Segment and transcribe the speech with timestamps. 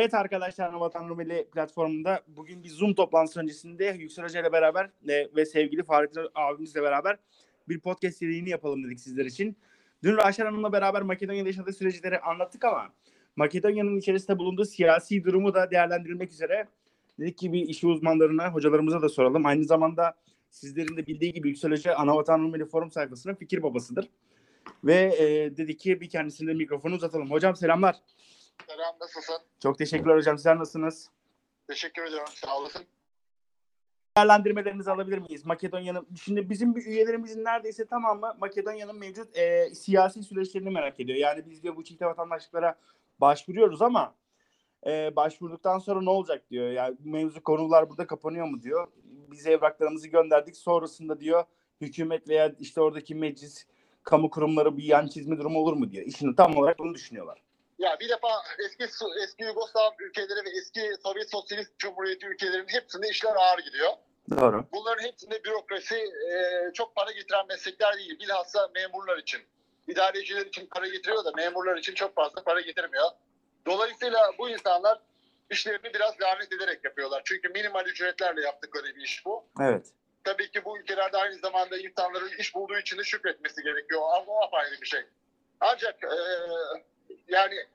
[0.00, 5.36] Evet arkadaşlar Vatan Rumeli platformunda bugün bir Zoom toplantısı öncesinde Yüksel Hoca ile beraber e,
[5.36, 7.18] ve sevgili Fahrettin abimizle beraber
[7.68, 9.56] bir podcast serisi yapalım dedik sizler için.
[10.02, 12.92] Dün Raşar Hanım'la beraber Makedonya'da yaşadığı süreçleri anlattık ama
[13.36, 16.68] Makedonya'nın içerisinde bulunduğu siyasi durumu da değerlendirilmek üzere
[17.18, 19.46] dedik ki bir işi uzmanlarına, hocalarımıza da soralım.
[19.46, 20.14] Aynı zamanda
[20.50, 24.08] sizlerin de bildiği gibi Yüksel Hoca Anavatan Rumeli forum sayfasının fikir babasıdır.
[24.84, 27.30] Ve e, dedik ki bir kendisine mikrofonu uzatalım.
[27.30, 27.96] Hocam selamlar.
[28.66, 29.36] Selam nasılsın?
[29.62, 30.38] Çok teşekkürler hocam.
[30.38, 31.10] Sizler nasılsınız?
[31.66, 32.32] Teşekkür ediyorum.
[32.34, 32.82] Sağ olasın.
[34.16, 35.46] Değerlendirmelerinizi alabilir miyiz?
[35.46, 41.18] Makedonya'nın şimdi bizim bir üyelerimizin neredeyse tamamı Makedonya'nın mevcut e, siyasi süreçlerini merak ediyor.
[41.18, 42.78] Yani biz diyor bu çifte vatandaşlıklara
[43.20, 44.14] başvuruyoruz ama
[44.86, 46.70] e, başvurduktan sonra ne olacak diyor.
[46.70, 48.88] Yani mevzu konular burada kapanıyor mu diyor.
[49.04, 50.56] Biz evraklarımızı gönderdik.
[50.56, 51.44] Sonrasında diyor
[51.80, 53.66] hükümet veya işte oradaki meclis
[54.02, 56.06] kamu kurumları bir yan çizme durumu olur mu diyor.
[56.06, 57.42] İşini tam olarak bunu düşünüyorlar.
[57.80, 58.28] Ya bir defa
[58.64, 58.84] eski
[59.22, 63.92] eski Yugoslav ülkeleri ve eski Sovyet Sosyalist Cumhuriyeti ülkelerinin hepsinde işler ağır gidiyor.
[64.30, 64.64] Doğru.
[64.72, 68.18] Bunların hepsinde bürokrasi e, çok para getiren meslekler değil.
[68.18, 69.40] Bilhassa memurlar için.
[69.88, 73.10] İdareciler için para getiriyor da memurlar için çok fazla para getirmiyor.
[73.66, 75.00] Dolayısıyla bu insanlar
[75.50, 77.22] işlerini biraz lanet ederek yapıyorlar.
[77.24, 79.44] Çünkü minimal ücretlerle yaptıkları bir iş bu.
[79.60, 79.86] Evet.
[80.24, 84.02] Tabii ki bu ülkelerde aynı zamanda insanların iş bulduğu için de şükretmesi gerekiyor.
[84.02, 85.00] Ama o apayrı bir şey.
[85.60, 86.16] Ancak e,
[87.28, 87.66] yani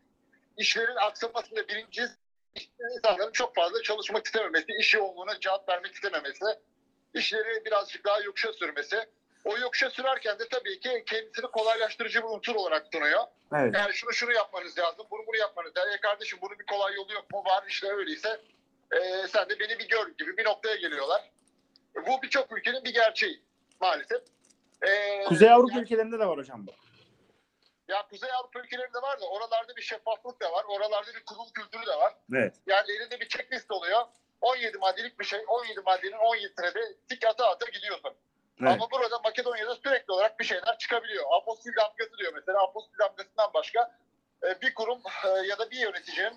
[0.57, 2.13] işlerin aksamasında birincisi
[2.95, 6.45] insanların çok fazla çalışmak istememesi, iş yoğunluğuna cevap vermek istememesi,
[7.13, 9.05] işleri birazcık daha yokuşa sürmesi.
[9.45, 13.23] O yokuşa sürerken de tabii ki kendisini kolaylaştırıcı bir unsur olarak sunuyor.
[13.55, 13.75] Evet.
[13.75, 15.91] Yani şunu şunu yapmanız lazım, bunu bunu yapmanız lazım.
[15.93, 17.43] E kardeşim bunun bir kolay yolu yok mu?
[17.45, 18.41] Var işte öyleyse
[18.91, 21.31] e, sen de beni bir gör gibi bir noktaya geliyorlar.
[22.07, 23.41] Bu birçok ülkenin bir gerçeği
[23.81, 24.21] maalesef.
[24.81, 26.71] E, Kuzey Avrupa yani- ülkelerinde de var hocam bu.
[27.87, 30.65] Ya Kuzey Avrupa ülkelerinde var da oralarda bir şeffaflık da var.
[30.67, 32.13] Oralarda bir kurul kültürü de var.
[32.33, 32.55] Evet.
[32.67, 34.01] Yani elinde bir checklist oluyor.
[34.41, 35.39] 17 maddelik bir şey.
[35.47, 36.79] 17 maddenin 17'sine de
[37.09, 38.13] tik ata ata gidiyorsun.
[38.61, 38.71] Evet.
[38.71, 41.23] Ama burada Makedonya'da sürekli olarak bir şeyler çıkabiliyor.
[41.41, 42.63] Apostil damgası diyor mesela.
[42.63, 43.97] Apostil damgasından başka
[44.43, 46.33] e, bir kurum e, ya da bir yöneticinin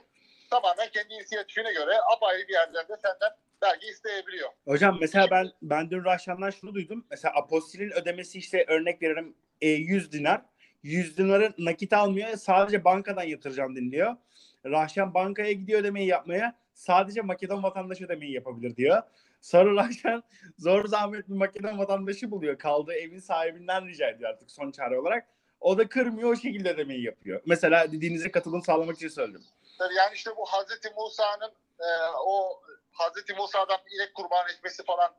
[0.50, 3.31] tamamen kendi inisiyatifine göre apayrı bir yerden de senden
[3.62, 4.50] vergi isteyebiliyor.
[4.65, 7.06] Hocam mesela ben ben dün Rahşan'dan şunu duydum.
[7.11, 10.43] Mesela apostilin ödemesi işte örnek veririm e, 100 dinar.
[10.83, 12.37] 100 dinarı nakit almıyor.
[12.37, 14.16] Sadece bankadan yatıracağım deniliyor.
[14.65, 16.59] Rahşan bankaya gidiyor ödemeyi yapmaya.
[16.75, 19.03] Sadece Makedon vatandaşı ödemeyi yapabilir diyor.
[19.41, 20.22] Sonra Rahşan
[20.59, 22.59] zor zahmet bir Makedon vatandaşı buluyor.
[22.59, 25.28] Kaldığı evin sahibinden rica ediyor artık son çare olarak.
[25.61, 27.41] O da kırmıyor o şekilde ödemeyi yapıyor.
[27.47, 29.44] Mesela dediğinize katılım sağlamak için söyledim.
[29.81, 31.88] Yani işte bu Hazreti Musa'nın e,
[32.27, 32.61] o
[32.93, 35.15] Hazreti Musa'dan inek kurban etmesi falan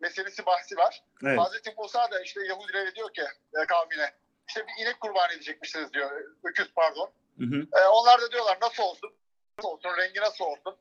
[0.00, 1.02] meselesi bahsi var.
[1.24, 1.38] Evet.
[1.38, 4.10] Hazreti Musa da işte Yahudilere diyor ki e, kavmine
[4.48, 6.10] işte bir inek kurban edecekmişsiniz diyor.
[6.44, 7.10] Öküz pardon.
[7.38, 7.80] Hı hı.
[7.80, 9.14] E, onlar da diyorlar nasıl olsun?
[9.58, 9.96] Nasıl olsun?
[9.96, 10.76] Rengi nasıl olsun?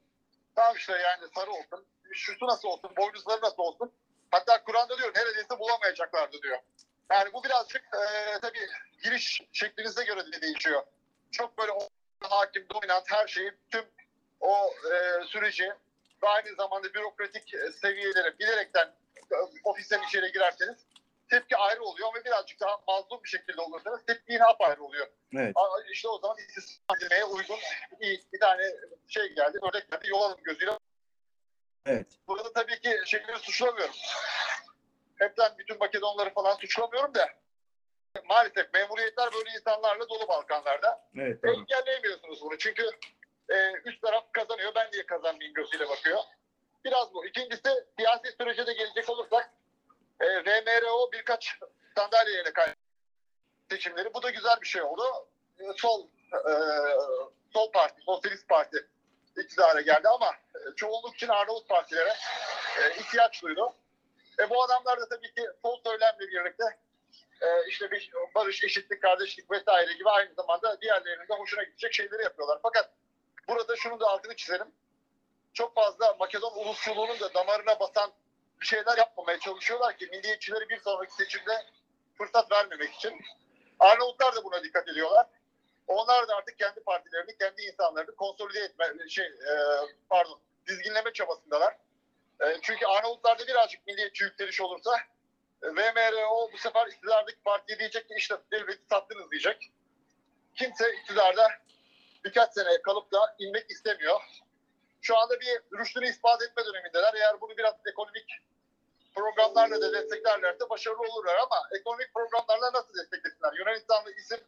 [0.56, 1.86] Tamam işte yani sarı olsun.
[2.14, 2.92] Şusu nasıl olsun?
[2.98, 3.92] Boynuzları nasıl olsun?
[4.32, 6.60] Hatta Kur'an'da diyor neredeyse bulamayacaklardı diyor.
[7.12, 8.68] Yani bu birazcık e, tabii
[9.04, 10.84] giriş şeklinize göre de değişiyor.
[11.32, 11.72] Çok böyle
[12.22, 13.86] hakim, dominant her şeyi, tüm
[14.40, 15.74] o e, süreci
[16.24, 18.88] ve aynı zamanda bürokratik e, seviyeleri bilerekten
[19.32, 20.78] e, ofisten içeri girerseniz
[21.34, 25.08] tepki ayrı oluyor ve birazcık daha mazlum bir şekilde olursanız tepki yine apayrı oluyor.
[25.36, 25.52] Evet.
[25.56, 26.98] Aa, İşte o zaman istismar
[27.38, 27.60] uygun
[28.00, 28.64] iyi bir tane
[29.08, 30.72] şey geldi, örnek geldi, yol alın gözüyle.
[31.86, 32.08] Evet.
[32.28, 33.96] Burada tabii ki şeyleri suçlamıyorum.
[35.16, 37.30] Hepten bütün Makedonları falan suçlamıyorum da
[38.26, 41.10] maalesef memuriyetler böyle insanlarla dolu Balkanlarda.
[41.18, 41.44] Evet.
[41.44, 41.52] Doğru.
[41.52, 42.90] Engelleyemiyorsunuz bunu çünkü
[43.50, 43.56] e,
[43.86, 46.20] üst taraf kazanıyor, ben niye kazanmayayım gözüyle bakıyor.
[46.86, 47.26] Biraz bu.
[47.26, 49.50] İkincisi siyasi sürece de gelecek olursak
[50.20, 51.60] e, VMRO birkaç
[51.96, 52.80] sandalye yerine kaybetti
[53.70, 54.14] seçimleri.
[54.14, 55.04] Bu da güzel bir şey oldu.
[55.60, 56.54] E, sol e,
[57.54, 58.88] sol parti, sosyalist parti
[59.38, 62.14] iktidara geldi ama e, çoğunluk için Arnavut partilere
[62.80, 63.74] e, ihtiyaç duydu.
[64.40, 66.64] E, bu adamlar da tabii ki sol söylemle birlikte
[67.42, 72.24] e, işte bir barış, eşitlik, kardeşlik vesaire gibi aynı zamanda diğerlerinin de hoşuna gidecek şeyleri
[72.24, 72.60] yapıyorlar.
[72.64, 72.90] Fakat
[73.48, 74.68] burada şunu da altını çizelim.
[75.54, 78.12] Çok fazla Makedon ulusçuluğunun da damarına basan
[78.64, 81.66] bir şeyler yapmamaya çalışıyorlar ki milliyetçileri bir sonraki seçimde
[82.18, 83.22] fırsat vermemek için.
[83.80, 85.28] Arnavutlar da buna dikkat ediyorlar.
[85.88, 89.54] Onlar da artık kendi partilerini, kendi insanlarını konsolide etme, şey, e,
[90.10, 91.76] pardon, dizginleme çabasındalar.
[92.42, 94.98] E, çünkü Arnavutlarda birazcık milliyetçi yükseliş olursa
[95.64, 99.72] e, VMRO bu sefer iktidardaki partiye diyecek ki işte devleti sattınız diyecek.
[100.56, 101.48] Kimse iktidarda
[102.26, 104.22] birkaç sene kalıp da inmek istemiyor.
[105.02, 107.14] Şu anda bir rüştünü ispat etme dönemindeler.
[107.14, 108.42] Eğer bunu biraz ekonomik
[109.14, 113.54] programlarla da desteklerlerse başarılı olurlar ama ekonomik programlarla nasıl desteklesinler?
[113.54, 114.40] Yunanistan'da isim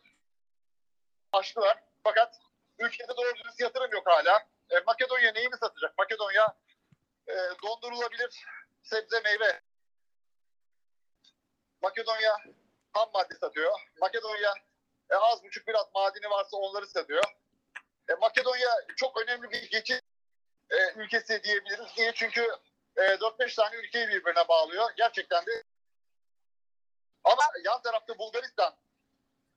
[1.34, 2.36] açtılar fakat
[2.80, 4.48] ülkede doğru dürüst yatırım yok hala.
[4.70, 5.98] E, Makedonya neyini satacak?
[5.98, 6.56] Makedonya
[7.28, 7.34] e,
[7.64, 8.46] dondurulabilir
[8.84, 9.62] sebze meyve.
[11.82, 12.38] Makedonya
[12.94, 13.80] ham madde satıyor.
[14.02, 14.54] Makedonya
[15.10, 17.24] e, az buçuk biraz madeni varsa onları satıyor.
[18.10, 20.00] E, Makedonya çok önemli bir geçiş
[20.70, 21.98] e, ülkesi diyebiliriz.
[21.98, 22.12] Niye?
[22.14, 22.48] Çünkü
[22.98, 24.90] e, 4-5 tane ülkeyi birbirine bağlıyor.
[24.98, 25.64] Gerçekten de
[27.24, 28.76] ama yan tarafta Bulgaristan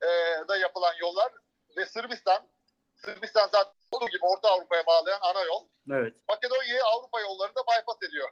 [0.02, 0.08] e,
[0.48, 1.32] da yapılan yollar
[1.76, 2.48] ve Sırbistan
[2.96, 5.68] Sırbistan zaten olduğu gibi Orta Avrupa'ya bağlayan ana yol.
[5.92, 6.16] Evet.
[6.28, 8.30] Makedonya'yı Avrupa yollarında bypass ediyor.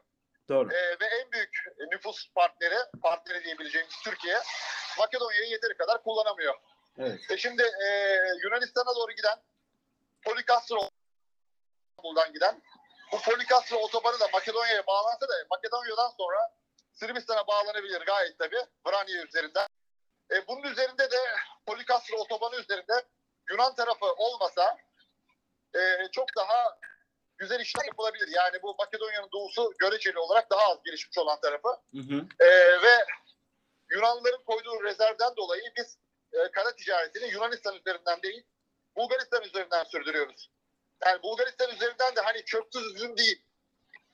[0.49, 0.73] Doğru.
[0.73, 4.39] E, ve en büyük nüfus partneri, partneri diyebileceğimiz Türkiye
[4.99, 6.55] Makedonya'yı yeteri kadar kullanamıyor.
[6.99, 7.31] Evet.
[7.31, 7.89] E şimdi e,
[8.45, 9.39] Yunanistan'a doğru giden
[10.23, 10.89] Polikastro
[12.07, 12.63] İstanbul'dan giden
[13.13, 16.39] bu Polikastro otobanı da Makedonya'ya bağlansa da Makedonya'dan sonra
[16.93, 19.67] Sırbistan'a bağlanabilir gayet tabii Vranya üzerinden.
[20.31, 21.19] E, bunun üzerinde de
[21.67, 23.05] Polikastro otobanı üzerinde
[23.51, 24.77] Yunan tarafı olmasa
[25.75, 25.81] e,
[26.13, 26.79] çok daha
[27.39, 28.29] güzel işler yapılabilir.
[28.29, 31.69] Yani bu Makedonya'nın doğusu göreceli olarak daha az gelişmiş olan tarafı.
[31.69, 32.27] Hı hı.
[32.41, 33.05] Ee, ve
[33.91, 35.99] Yunanlıların koyduğu rezervden dolayı biz
[36.33, 38.45] e, kara ticaretini Yunanistan üzerinden değil
[38.97, 40.51] Bulgaristan üzerinden sürdürüyoruz.
[41.05, 43.43] Yani Bulgaristan üzerinden de hani çöpsüz üzüm değil.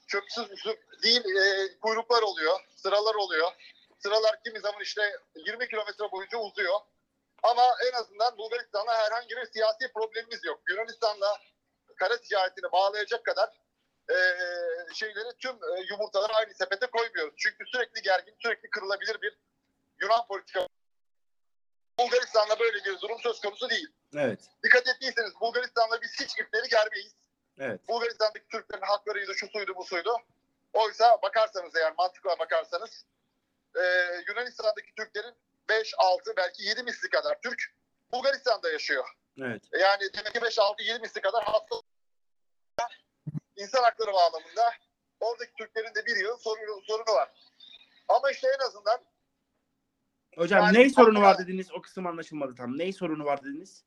[0.06, 3.52] Çöpsüz üzüm değil e, kuyruklar oluyor, sıralar oluyor.
[3.99, 6.81] Sıralar kimi zaman işte 20 kilometre boyunca uzuyor.
[7.43, 7.62] Ama
[7.93, 10.61] en azından Bulgaristan'la herhangi bir siyasi problemimiz yok.
[10.69, 11.38] Yunanistan'la
[11.96, 13.50] kara ticaretini bağlayacak kadar
[14.11, 14.17] e,
[14.94, 17.34] şeyleri tüm e, yumurtaları aynı sepete koymuyoruz.
[17.37, 19.38] Çünkü sürekli gergin, sürekli kırılabilir bir
[20.00, 20.67] Yunan politika.
[21.99, 23.88] Bulgaristan'la böyle bir durum söz konusu değil.
[24.17, 24.40] Evet.
[24.64, 25.32] Dikkat ettiyseniz
[26.22, 27.12] Hiç ipleri germeyiz.
[27.58, 27.88] Evet.
[27.88, 30.16] Bulgaristan'daki Türklerin haklarıydı, şu suydu, bu suydu.
[30.72, 33.04] Oysa bakarsanız eğer mantıkla bakarsanız
[33.76, 33.82] e,
[34.28, 35.34] Yunanistan'daki Türklerin
[35.69, 37.74] 5, 6 belki 7 misli kadar Türk
[38.12, 39.08] Bulgaristan'da yaşıyor.
[39.40, 39.62] Evet.
[39.80, 41.76] Yani demek ki 5, 6, 7 misli kadar hasta
[43.56, 44.72] insan hakları bağlamında
[45.20, 47.30] oradaki Türklerin de bir yıl sorunu, sorunu var.
[48.08, 49.00] Ama işte en azından
[50.36, 51.72] Hocam Yani- ney sorunu var dediniz?
[51.72, 52.78] O kısım anlaşılmadı tam.
[52.78, 53.84] Ney sorunu var dediniz?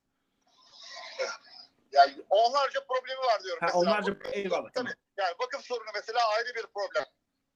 [1.96, 3.60] Yani onlarca problemi var diyorum.
[3.62, 3.80] Ha, mesela.
[3.80, 4.70] onlarca eyvallah.
[4.74, 4.94] Tamam.
[4.94, 5.02] Tabii.
[5.18, 7.06] Yani vakıf sorunu mesela ayrı bir problem.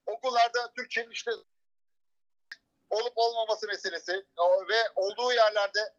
[0.05, 1.31] Okullarda Türkçenin işte
[2.89, 4.11] olup olmaması meselesi
[4.69, 5.93] ve olduğu yerlerde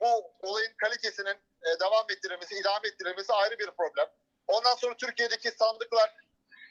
[0.00, 4.06] bu olayın kalitesinin e, devam ettirilmesi, idame ettirilmesi ayrı bir problem.
[4.46, 6.14] Ondan sonra Türkiye'deki sandıklar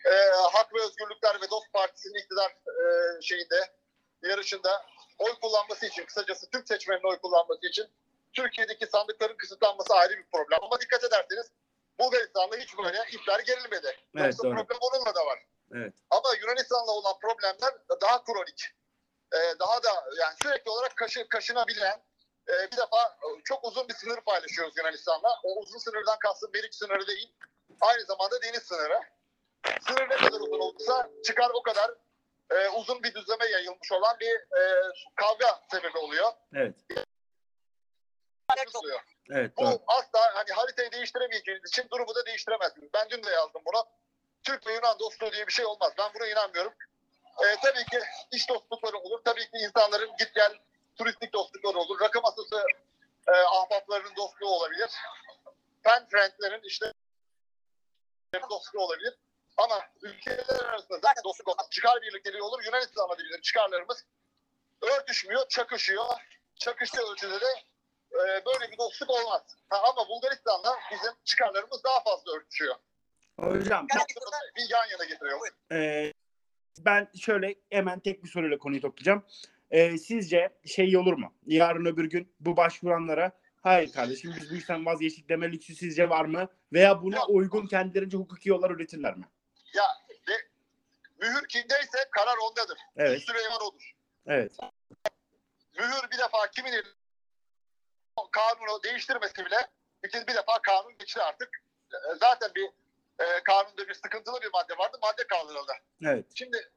[0.05, 0.13] e,
[0.51, 3.71] Hak ve Özgürlükler ve Dost Partisi'nin iktidar e, şeyinde
[4.23, 4.85] yarışında
[5.19, 7.87] oy kullanması için kısacası Türk seçmenin oy kullanması için
[8.33, 10.59] Türkiye'deki sandıkların kısıtlanması ayrı bir problem.
[10.61, 11.51] Ama dikkat ederseniz
[11.99, 13.87] Bulgaristan'da hiç böyle ipler gerilmedi.
[14.17, 14.55] Evet, Yoksa doğru.
[14.55, 15.39] problem onunla da var.
[15.75, 15.93] Evet.
[16.09, 18.65] Ama Yunanistan'la olan problemler daha kronik.
[19.33, 19.89] Ee, daha da
[20.19, 22.03] yani sürekli olarak kaşı, kaşınabilen
[22.49, 25.39] e, bir defa e, çok uzun bir sınır paylaşıyoruz Yunanistan'la.
[25.43, 27.33] O uzun sınırdan kastım Meriç sınırı değil.
[27.81, 28.99] Aynı zamanda deniz sınırı.
[29.87, 31.91] Sınır ne kadar uzun olursa çıkar o kadar
[32.51, 36.31] e, uzun bir düzleme yayılmış olan bir e, kavga sebebi oluyor.
[36.55, 36.75] Evet.
[38.73, 39.01] Oluyor.
[39.31, 39.57] Evet.
[39.57, 39.79] Bu Doğru.
[39.87, 42.89] asla hani haritayı değiştiremeyeceğiniz için durumu da değiştiremezsiniz.
[42.93, 43.85] Ben dün de yazdım bunu.
[44.43, 45.93] Türk ve Yunan dostluğu diye bir şey olmaz.
[45.97, 46.73] Ben buna inanmıyorum.
[47.43, 47.99] Ee, tabii ki
[48.31, 49.21] iş dostlukları olur.
[49.25, 50.57] Tabii ki insanların git gel
[50.95, 51.99] turistik dostlukları olur.
[51.99, 52.65] Rakı masası
[53.27, 54.89] e, ahbaplarının dostluğu olabilir.
[55.83, 56.93] Pen friendlerin işte
[58.49, 59.13] dostluğu olabilir.
[59.57, 61.67] Ama ülkeler arasında zaten dostluk olmaz.
[61.71, 62.63] Çıkar birlikteliği olur.
[62.63, 64.05] Yunanistan'la da bizim çıkarlarımız
[64.81, 66.05] örtüşmüyor, çakışıyor.
[66.55, 67.63] Çakıştığı ölçüde de
[68.13, 69.41] e, böyle bir dostluk olmaz.
[69.69, 72.75] Ha, ama Bulgaristan'la bizim çıkarlarımız daha fazla örtüşüyor.
[73.39, 73.87] Hocam
[74.55, 75.39] Bir yan yana getiriyor.
[75.71, 76.13] e,
[76.79, 79.25] ben şöyle hemen tek bir soruyla konuyu toplayacağım.
[79.71, 81.33] E, sizce şey olur mu?
[81.45, 86.25] Yarın öbür gün bu başvuranlara hayır kardeşim biz bu işten vazgeçtik deme lüksü sizce var
[86.25, 86.47] mı?
[86.73, 89.25] Veya buna uygun kendilerince hukuki yollar üretirler mi?
[89.73, 89.83] Ya
[90.27, 90.33] de,
[91.21, 92.77] mühür kimdeyse karar ondadır.
[92.97, 93.21] Evet.
[93.21, 93.91] Süleyman odur.
[94.27, 94.51] Evet.
[95.77, 97.00] Mühür bir defa kimin elinde
[98.31, 99.67] kanunu değiştirmesi bile
[100.03, 101.49] bir, bir defa kanun geçti artık.
[101.93, 102.69] E, Zaten bir
[103.19, 104.97] e, kanunda bir sıkıntılı bir madde vardı.
[105.01, 105.73] Madde kaldırıldı.
[106.05, 106.25] Evet.
[106.35, 106.71] Şimdi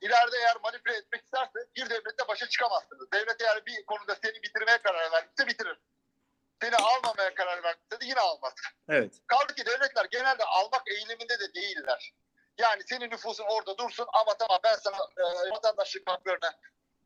[0.00, 3.12] ileride eğer manipüle etmek isterse bir devlette başa çıkamazsınız.
[3.12, 5.78] Devlet eğer bir konuda seni bitirmeye karar verdiyse bitirir.
[6.62, 8.52] Seni almamaya karar verdiyse de yine almaz.
[8.88, 9.14] Evet.
[9.26, 12.12] Kaldı ki devletler genelde almak eğiliminde de değiller.
[12.58, 16.52] Yani senin nüfusun orada dursun ama tamam ben sana e, vatandaşlık haklarını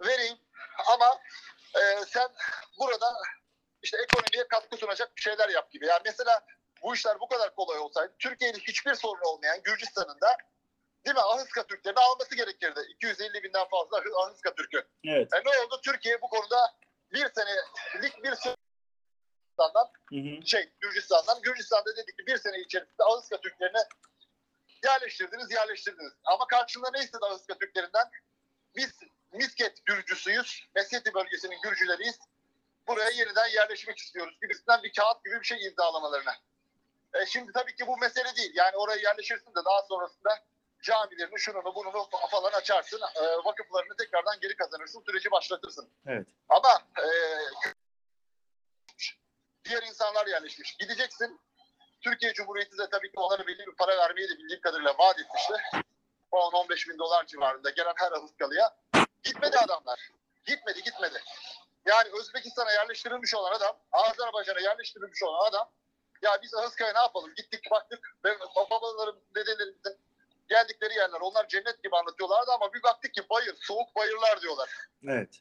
[0.01, 0.39] vereyim
[0.87, 1.19] ama
[1.75, 2.29] e, sen
[2.79, 3.07] burada
[3.83, 5.87] işte ekonomiye katkı sunacak bir şeyler yap gibi.
[5.87, 6.47] Yani mesela
[6.83, 10.37] bu işler bu kadar kolay olsaydı Türkiye'nin hiçbir sorunu olmayan Gürcistan'ın da
[11.07, 12.81] değil mi Ahıska Türklerini alması gerekirdi.
[12.95, 14.89] 250 binden fazla Ahıska Türk'ü.
[15.05, 15.35] Evet.
[15.35, 15.81] E ne oldu?
[15.85, 16.77] Türkiye bu konuda
[17.13, 18.31] bir senelik bir
[19.57, 19.91] Gürcistan'dan
[20.45, 21.43] şey Gürcistan'dan.
[21.43, 23.79] Gürcistan'da dedi ki bir sene içerisinde Ağızka Türklerini
[24.85, 26.13] yerleştirdiniz, yerleştirdiniz.
[26.25, 28.11] Ama karşılığında ne istedi Ağızka Türklerinden?
[28.77, 29.01] Biz
[29.33, 32.19] Misket Gürcüsüyüz, Meseti bölgesinin Gürcüleriyiz.
[32.89, 36.35] Buraya yeniden yerleşmek istiyoruz gibisinden bir kağıt gibi bir şey imzalamalarına.
[37.15, 38.53] E şimdi tabii ki bu mesele değil.
[38.55, 40.39] Yani oraya yerleşirsin de daha sonrasında
[40.83, 43.01] camilerini, şununu, bununu falan açarsın.
[43.15, 45.91] E, vakıflarını tekrardan geri kazanırsın, süreci başlatırsın.
[46.07, 46.27] Evet.
[46.49, 47.07] Ama e,
[49.65, 50.77] diğer insanlar yerleşmiş.
[50.77, 51.41] Gideceksin.
[52.01, 55.55] Türkiye Cumhuriyeti de tabii ki onlara belli bir para vermeyi de bildiğim kadarıyla vaat etmişti.
[56.33, 58.77] 10-15 bin dolar civarında gelen her Ahıskalı'ya.
[59.23, 60.11] Gitmedi adamlar.
[60.45, 61.23] Gitmedi gitmedi.
[61.87, 65.71] Yani Özbekistan'a yerleştirilmiş olan adam, Azerbaycan'a yerleştirilmiş olan adam
[66.23, 67.35] ya biz Ahıskaya ne yapalım?
[67.35, 68.17] Gittik baktık.
[68.25, 68.39] Ve
[68.71, 69.99] babalarım, dedelerimizin
[70.49, 71.21] geldikleri yerler.
[71.21, 74.71] Onlar cennet gibi anlatıyorlardı ama bir baktık ki bayır, soğuk bayırlar diyorlar.
[75.09, 75.41] Evet.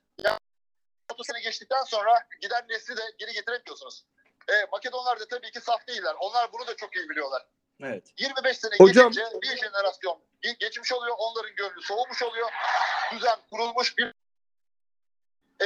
[1.14, 4.06] 30 sene geçtikten sonra giden nesli de geri getiremiyorsunuz.
[4.50, 6.16] E, Makedonlar da tabii ki saf değiller.
[6.20, 7.46] Onlar bunu da çok iyi biliyorlar.
[7.84, 8.14] Evet.
[8.18, 11.16] 25 sene Hocam- geçince bir jenerasyon ge- geçmiş oluyor.
[11.20, 12.50] Onların gönlü soğumuş oluyor.
[13.12, 14.14] Düzen kurulmuş bir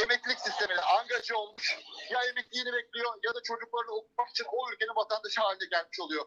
[0.01, 1.79] emeklilik sistemine angaja olmuş.
[2.09, 6.25] Ya emekliliğini bekliyor ya da çocuklarını okumak için o ülkenin vatandaşı haline gelmiş oluyor.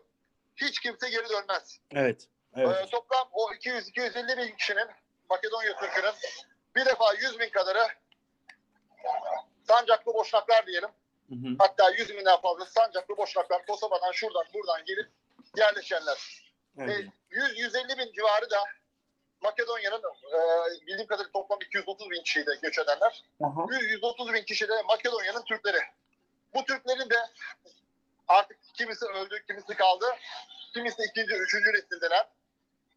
[0.56, 1.78] Hiç kimse geri dönmez.
[1.94, 2.28] Evet.
[2.56, 2.86] Evet.
[2.86, 4.88] Ee, toplam o 200-250 bin kişinin
[5.30, 6.14] Makedonya Türk'ünün
[6.76, 7.88] bir defa 100 bin kadarı
[9.68, 10.90] Sancaklı Boşnaklar diyelim.
[11.28, 11.56] Hı hı.
[11.58, 15.10] Hatta 100 binden fazla Sancaklı Boşnaklar Kosova'dan şuradan buradan gelip
[15.56, 16.42] yerleşenler.
[16.78, 17.06] Evet.
[17.30, 18.64] E, 100-150 bin civarı da
[19.42, 20.40] Makedonya'nın e,
[20.86, 23.24] bildiğim kadarıyla toplam 230 bin kişiydi göç edenler.
[23.42, 23.60] Aha.
[23.60, 25.78] 100-130 bin kişi de Makedonya'nın Türkleri.
[26.54, 27.18] Bu Türklerin de
[28.28, 30.06] artık kimisi öldü, kimisi kaldı.
[30.74, 32.28] Kimisi ikinci, üçüncü nesildeler.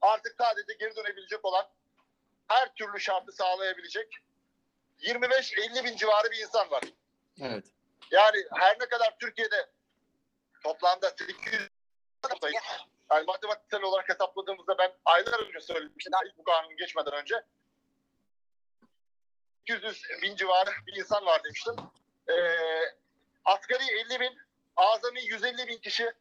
[0.01, 1.67] Artık sadece geri dönebilecek olan
[2.47, 4.17] her türlü şartı sağlayabilecek
[5.01, 6.83] 25-50 bin civarı bir insan var.
[7.41, 7.65] Evet.
[8.11, 9.69] Yani her ne kadar Türkiye'de
[10.63, 11.69] toplamda 800
[13.11, 16.13] yani matematiksel olarak hesapladığımızda ben aylar önce söylemiştim.
[16.13, 17.43] Daha ilk bu kanun geçmeden önce.
[19.61, 21.75] 200 bin civarı bir insan var demiştim.
[22.29, 22.33] Ee,
[23.45, 24.37] asgari 50 bin,
[24.75, 26.13] azami 150 bin kişi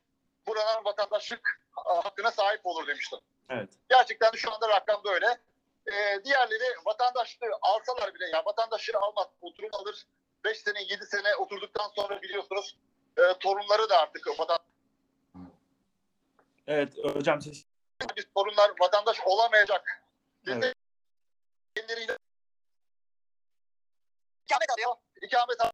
[0.47, 3.19] buranın vatandaşlık hakkına sahip olur demiştim.
[3.51, 3.69] Evet.
[3.91, 5.39] Gerçekten şu anda rakam böyle.
[5.87, 10.07] Ee, diğerleri vatandaşlığı alsalar bile, ya vatandaşlığı almaz, oturum alır.
[10.45, 12.77] 5 sene, 7 sene oturduktan sonra biliyorsunuz
[13.19, 14.59] e, torunları da artık vatan
[16.67, 17.67] Evet hocam siz
[18.17, 20.05] biz torunlar vatandaş olamayacak.
[20.47, 20.75] Evet.
[21.75, 22.19] Kendileriyle
[24.47, 24.95] ikamet alıyor.
[25.23, 25.73] İkamet alıyor.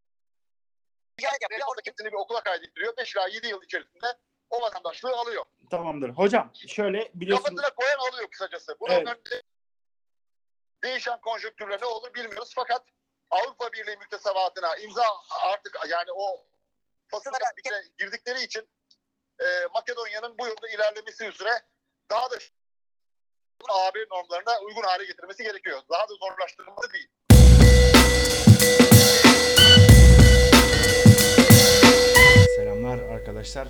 [1.42, 1.61] Yapıyor.
[1.68, 2.97] Orada kendini bir okula kaydettiriyor.
[2.97, 4.06] 5 ila 7 yıl içerisinde
[4.50, 5.44] o vatandaşlığı alıyor.
[5.70, 6.09] tamamdır.
[6.11, 7.49] Hocam şöyle biliyorsunuz.
[7.61, 8.76] Kafasına koyan alıyor kısacası.
[8.80, 9.06] Bunun Evet.
[9.09, 9.42] önünde
[10.82, 12.52] değişen konjonktürler ne olur bilmiyoruz.
[12.54, 12.85] Fakat
[13.30, 16.47] Avrupa Birliği müktesebatına imza artık yani o
[17.09, 17.44] fasılara
[17.99, 18.68] girdikleri için
[19.40, 21.50] e, Makedonya'nın bu yolda ilerlemesi üzere
[22.11, 22.37] daha da
[23.70, 25.80] AB normlarına uygun hale getirmesi gerekiyor.
[25.90, 27.09] Daha da zorlaştırılmalı değil.
[32.56, 33.68] Selamlar arkadaşlar.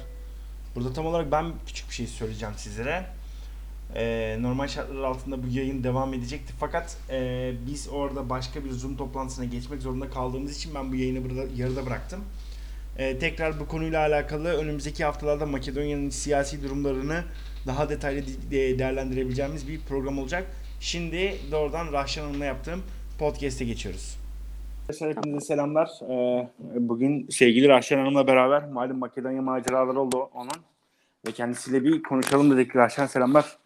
[0.75, 3.07] Burada tam olarak ben küçük bir şey söyleyeceğim sizlere.
[3.95, 8.97] Ee, normal şartlar altında bu yayın devam edecekti fakat e, biz orada başka bir Zoom
[8.97, 12.25] toplantısına geçmek zorunda kaldığımız için ben bu yayını burada yarıda bıraktım.
[12.99, 17.25] Ee, tekrar bu konuyla alakalı önümüzdeki haftalarda Makedonya'nın siyasi durumlarını
[17.67, 20.47] daha detaylı de- değerlendirebileceğimiz bir program olacak.
[20.81, 22.83] Şimdi doğrudan Rahşan Hanım'la yaptığım
[23.19, 24.17] podcast'e geçiyoruz.
[24.81, 25.91] Arkadaşlar hepinize selamlar.
[26.11, 26.49] Ee,
[26.89, 30.51] bugün sevgili Rahşan Hanım'la beraber malum Makedonya maceraları oldu onun.
[31.27, 32.77] Ve kendisiyle bir konuşalım dedik.
[32.77, 33.59] Rahşan selamlar.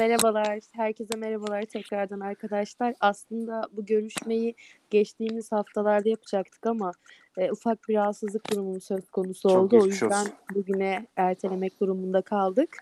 [0.00, 2.94] Merhabalar, herkese merhabalar tekrardan arkadaşlar.
[3.00, 4.54] Aslında bu görüşmeyi
[4.90, 6.92] geçtiğimiz haftalarda yapacaktık ama
[7.36, 9.78] e, ufak bir rahatsızlık durumum söz konusu Çok oldu.
[9.82, 10.32] O yüzden olsun.
[10.54, 12.76] bugüne ertelemek durumunda kaldık.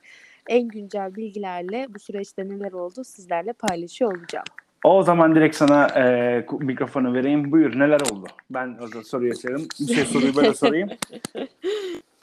[0.48, 4.46] En güncel bilgilerle bu süreçte neler oldu sizlerle paylaşıyor olacağım.
[4.84, 7.52] O zaman direkt sana e, mikrofonu vereyim.
[7.52, 8.26] Buyur neler oldu?
[8.50, 9.68] Ben o soruyu sorayım.
[9.80, 10.90] Bir şey soruyu böyle sorayım.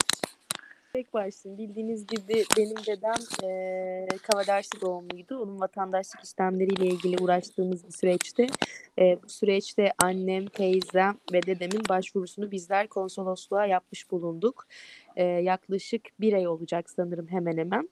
[1.02, 1.58] Tek başlayayım.
[1.58, 5.38] Bildiğiniz gibi benim dedem e, Kavadarşı doğumluydu.
[5.38, 8.46] Onun vatandaşlık işlemleriyle ilgili uğraştığımız bir süreçti.
[8.98, 14.66] E, bu süreçte annem, teyzem ve dedemin başvurusunu bizler konsolosluğa yapmış bulunduk.
[15.16, 17.88] E, yaklaşık bir ay olacak sanırım hemen hemen.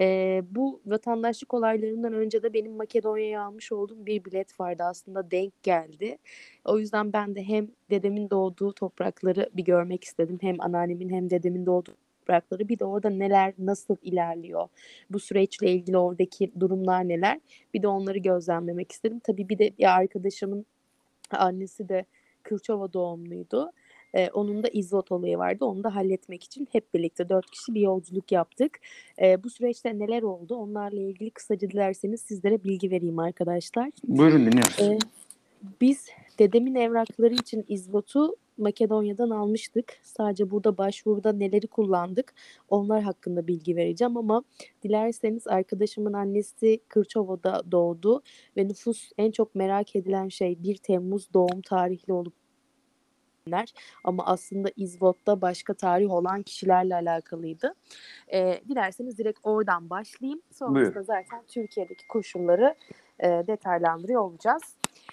[0.00, 4.82] E, bu vatandaşlık olaylarından önce de benim Makedonya'ya almış olduğum bir bilet vardı.
[4.82, 6.18] Aslında denk geldi.
[6.64, 10.38] O yüzden ben de hem dedemin doğduğu toprakları bir görmek istedim.
[10.40, 14.68] Hem anneannemin hem dedemin doğduğu toprakları bir de orada neler nasıl ilerliyor
[15.10, 17.40] bu süreçle ilgili oradaki durumlar neler
[17.74, 19.20] bir de onları gözlemlemek istedim.
[19.24, 20.66] Tabii bir de bir arkadaşımın
[21.30, 22.04] annesi de
[22.42, 23.72] Kılçova doğumluydu.
[24.14, 25.64] Ee, onun da izvot olayı vardı.
[25.64, 28.78] Onu da halletmek için hep birlikte dört kişi bir yolculuk yaptık.
[29.22, 30.54] Ee, bu süreçte neler oldu?
[30.54, 33.90] Onlarla ilgili kısaca dilerseniz sizlere bilgi vereyim arkadaşlar.
[34.08, 34.80] Buyurun dinliyoruz.
[34.80, 34.98] Ee,
[35.80, 36.06] biz
[36.38, 39.98] dedemin evrakları için izvotu Makedonya'dan almıştık.
[40.02, 42.34] Sadece burada başvuruda neleri kullandık
[42.68, 44.42] onlar hakkında bilgi vereceğim ama
[44.82, 48.22] dilerseniz arkadaşımın annesi Kırçova'da doğdu
[48.56, 52.34] ve nüfus en çok merak edilen şey 1 Temmuz doğum tarihli olup
[54.04, 57.74] ama aslında İzvot'ta başka tarih olan kişilerle alakalıydı.
[58.32, 60.42] Ee, dilerseniz direkt oradan başlayayım.
[60.52, 61.06] Sonrasında Buyur.
[61.06, 62.74] zaten Türkiye'deki koşulları
[63.18, 64.62] e, detaylandırıyor olacağız.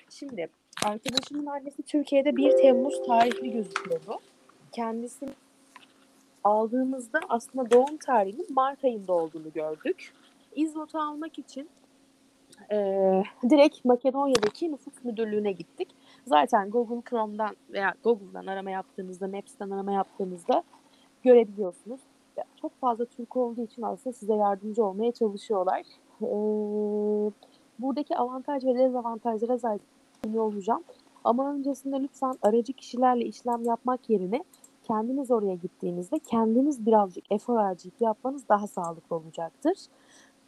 [0.10, 0.50] Şimdi
[0.86, 4.20] arkadaşımın annesi Türkiye'de 1 Temmuz tarihli gözüküyordu.
[4.72, 5.28] Kendisi
[6.44, 10.14] aldığımızda aslında doğum tarihinin Mart ayında olduğunu gördük.
[10.56, 11.70] İzvot'u almak için
[12.72, 12.78] e,
[13.50, 15.88] direkt Makedonya'daki nüfus müdürlüğüne gittik.
[16.28, 20.64] Zaten Google Chrome'dan veya Google'dan arama yaptığınızda, Maps'ten arama yaptığınızda
[21.24, 22.02] görebiliyorsunuz.
[22.62, 25.82] Çok fazla Türk olduğu için aslında size yardımcı olmaya çalışıyorlar.
[26.22, 26.26] Ee,
[27.80, 29.80] buradaki avantaj ve dezavantajlara zaten
[30.32, 30.84] olacağım.
[31.24, 34.44] Ama öncesinde lütfen aracı kişilerle işlem yapmak yerine
[34.84, 39.78] kendiniz oraya gittiğinizde kendiniz birazcık efor harcayıp yapmanız daha sağlıklı olacaktır.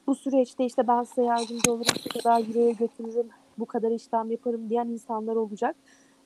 [0.07, 3.27] Bu süreçte işte ben size yardımcı olurum, şu kadar euroya götürürüm,
[3.57, 5.75] bu kadar işlem yaparım diyen insanlar olacak.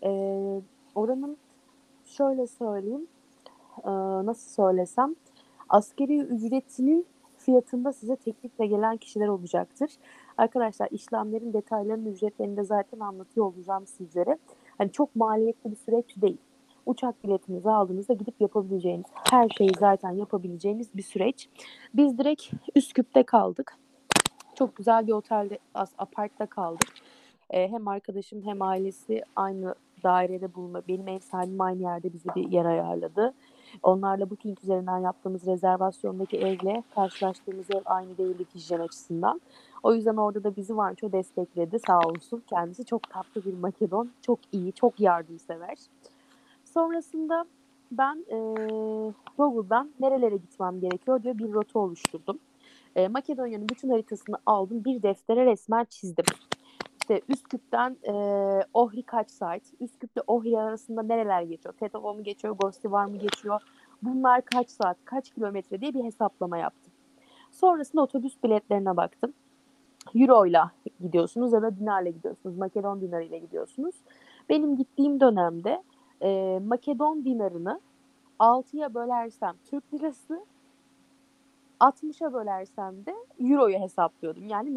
[0.03, 0.61] Ee,
[0.95, 1.37] oranın
[2.05, 3.07] şöyle söyleyeyim,
[3.83, 3.89] ee,
[4.25, 5.15] nasıl söylesem,
[5.69, 7.05] askeri ücretinin
[7.37, 9.91] fiyatında size teklifle gelen kişiler olacaktır.
[10.39, 14.37] Arkadaşlar işlemlerin detaylarını, ücretlerini de zaten anlatıyor olacağım sizlere.
[14.77, 16.37] Hani çok maliyetli bir süreç değil.
[16.85, 21.49] Uçak biletinizi aldığınızda gidip yapabileceğiniz, her şeyi zaten yapabileceğiniz bir süreç.
[21.93, 22.43] Biz direkt
[22.75, 23.77] Üsküp'te kaldık.
[24.55, 25.59] Çok güzel bir otelde,
[25.97, 26.89] apartta kaldık.
[27.49, 32.51] Ee, hem arkadaşım hem ailesi aynı dairede bulunma, benim ev sahibim aynı yerde bize bir
[32.51, 33.33] yer ayarladı.
[33.83, 39.41] Onlarla Booking üzerinden yaptığımız rezervasyondaki evle karşılaştığımız ev aynı değildi hijyen açısından.
[39.83, 42.43] O yüzden orada da bizi Vanço destekledi sağ olsun.
[42.47, 44.11] Kendisi çok tatlı bir Makedon.
[44.21, 45.77] Çok iyi, çok yardımsever.
[46.65, 47.45] Sonrasında
[47.91, 52.39] ben eee Google'dan nerelere gitmem gerekiyor diye bir rota oluşturdum.
[52.95, 54.85] Eee, Makedonya'nın bütün haritasını aldım.
[54.85, 56.25] Bir deftere resmen çizdim.
[57.09, 59.61] İşte Üsküp'ten eee Ohri kaç saat?
[59.79, 61.75] Üsküp'le Ohri arasında nereler geçiyor?
[61.79, 62.55] Tetovo mu geçiyor?
[62.55, 63.61] Gostivar mı geçiyor?
[64.01, 64.97] Bunlar kaç saat?
[65.05, 66.93] Kaç kilometre diye bir hesaplama yaptım.
[67.51, 69.33] Sonrasında otobüs biletlerine baktım.
[70.15, 70.61] Euro ile
[71.01, 72.57] gidiyorsunuz ya da dinarla gidiyorsunuz.
[72.57, 73.95] Makedon dinarıyla gidiyorsunuz.
[74.49, 75.83] Benim gittiğim dönemde
[76.21, 77.81] e, Makedon dinarını
[78.39, 80.45] 6'ya bölersem Türk lirası
[81.79, 84.47] 60'a bölersem de Euro'yu hesaplıyordum.
[84.47, 84.69] Yani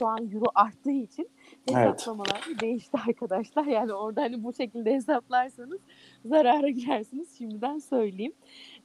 [0.00, 1.28] şu an Euro arttığı için
[1.74, 1.92] Evet.
[1.94, 3.64] hesaplamalar değişti arkadaşlar.
[3.72, 5.80] Yani orada hani bu şekilde hesaplarsanız
[6.24, 7.38] zarara girersiniz.
[7.38, 8.32] Şimdiden söyleyeyim.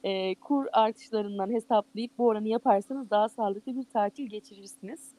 [0.04, 5.12] E, kur artışlarından hesaplayıp bu oranı yaparsanız daha sağlıklı bir tatil geçirirsiniz.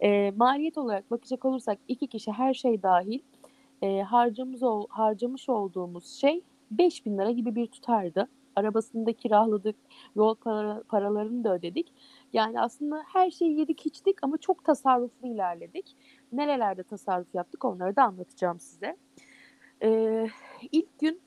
[0.00, 3.20] E, maliyet olarak bakacak olursak iki kişi her şey dahil
[3.82, 8.28] e, harcamız ol, harcamış olduğumuz şey 5000 lira gibi bir tutardı.
[8.56, 9.76] Arabasını da kiraladık,
[10.16, 11.92] yol para, paralarını da ödedik.
[12.32, 15.96] Yani aslında her şeyi yedik içtik ama çok tasarruflu ilerledik.
[16.32, 18.96] Nerelerde tasarruf yaptık onları da anlatacağım size.
[19.82, 20.28] Ee,
[20.72, 21.20] ilk gün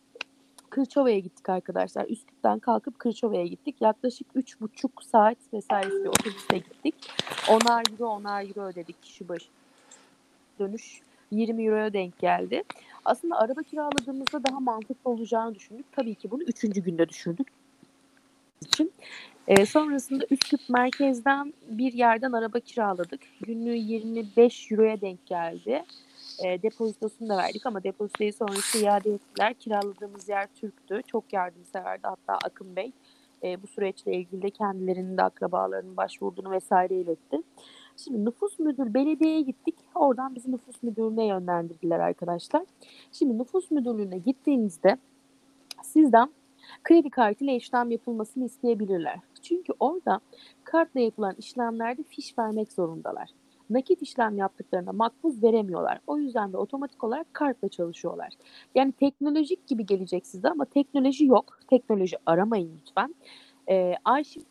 [0.69, 2.05] Kırçova'ya gittik arkadaşlar.
[2.09, 3.75] Üsküp'ten kalkıp Kırçova'ya gittik.
[3.81, 6.95] Yaklaşık 3,5 saat vesairesi bir otobüste gittik.
[7.49, 9.49] Onar euro, onar euro ödedik kişi başı.
[10.59, 12.63] Dönüş 20 euroya denk geldi.
[13.05, 15.85] Aslında araba kiraladığımızda daha mantıklı olacağını düşündük.
[15.91, 17.47] Tabii ki bunu üçüncü günde düşündük.
[18.61, 18.93] İçin.
[19.47, 23.21] Ee, sonrasında Üsküp merkezden bir yerden araba kiraladık.
[23.41, 25.83] Günlüğü 25 euroya denk geldi.
[26.45, 29.53] E, depozitosunu da verdik ama depozitoyu sonrası iade ettiler.
[29.53, 31.01] Kiraladığımız yer Türk'tü.
[31.07, 32.07] Çok yardımseverdi.
[32.07, 32.91] Hatta Akın Bey
[33.43, 37.37] e, bu süreçle ilgili de kendilerinin de akrabalarının başvurduğunu vesaire iletti.
[37.97, 39.75] Şimdi nüfus müdür belediyeye gittik.
[39.95, 42.63] Oradan bizi nüfus müdürlüğüne yönlendirdiler arkadaşlar.
[43.11, 44.97] Şimdi nüfus müdürlüğüne gittiğinizde
[45.83, 46.29] sizden
[46.83, 49.19] kredi kartıyla işlem yapılmasını isteyebilirler.
[49.41, 50.19] Çünkü orada
[50.63, 53.29] kartla yapılan işlemlerde fiş vermek zorundalar.
[53.69, 55.99] Nakit işlem yaptıklarında makbuz veremiyorlar.
[56.07, 58.33] O yüzden de otomatik olarak kartla çalışıyorlar.
[58.75, 61.59] Yani teknolojik gibi gelecek size ama teknoloji yok.
[61.69, 63.15] Teknoloji aramayın lütfen.
[63.69, 64.41] Ee, arşiv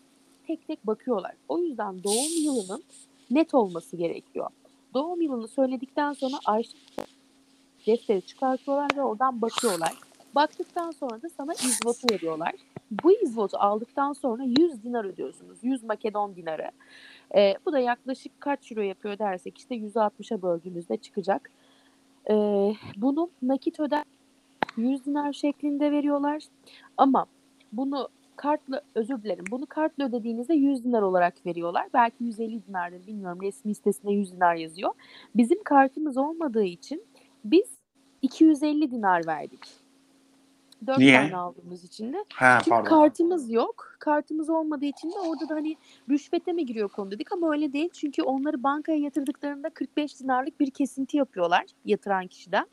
[0.46, 1.32] tek tek bakıyorlar.
[1.48, 2.82] O yüzden doğum yılının
[3.30, 4.50] net olması gerekiyor.
[4.94, 6.78] Doğum yılını söyledikten sonra arşiv
[7.86, 10.09] defteri çıkartıyorlar ve oradan bakıyorlar.
[10.34, 12.54] Baktıktan sonra da sana izvotu veriyorlar.
[13.04, 15.58] Bu izvotu aldıktan sonra 100 dinar ödüyorsunuz.
[15.62, 16.70] 100 Makedon dinarı.
[17.36, 21.50] Ee, bu da yaklaşık kaç euro yapıyor dersek işte 160'a böldüğünüzde çıkacak.
[22.30, 24.04] Ee, bunu nakit öder
[24.76, 26.42] 100 dinar şeklinde veriyorlar.
[26.96, 27.26] Ama
[27.72, 29.44] bunu kartla özür dilerim.
[29.50, 31.88] Bunu kartla ödediğinizde 100 dinar olarak veriyorlar.
[31.94, 33.42] Belki 150 dinardır bilmiyorum.
[33.42, 34.90] Resmi sitesinde 100 dinar yazıyor.
[35.34, 37.04] Bizim kartımız olmadığı için
[37.44, 37.68] biz
[38.22, 39.79] 250 dinar verdik.
[40.86, 41.16] 4 Niye?
[41.20, 42.24] tane aldığımız için de.
[42.28, 42.88] Çünkü pardon.
[42.88, 43.96] kartımız yok.
[43.98, 45.76] Kartımız olmadığı için de orada da hani
[46.10, 47.88] rüşvete mi giriyor konu dedik ama öyle değil.
[47.92, 52.66] Çünkü onları bankaya yatırdıklarında 45 dinarlık bir kesinti yapıyorlar yatıran kişiden.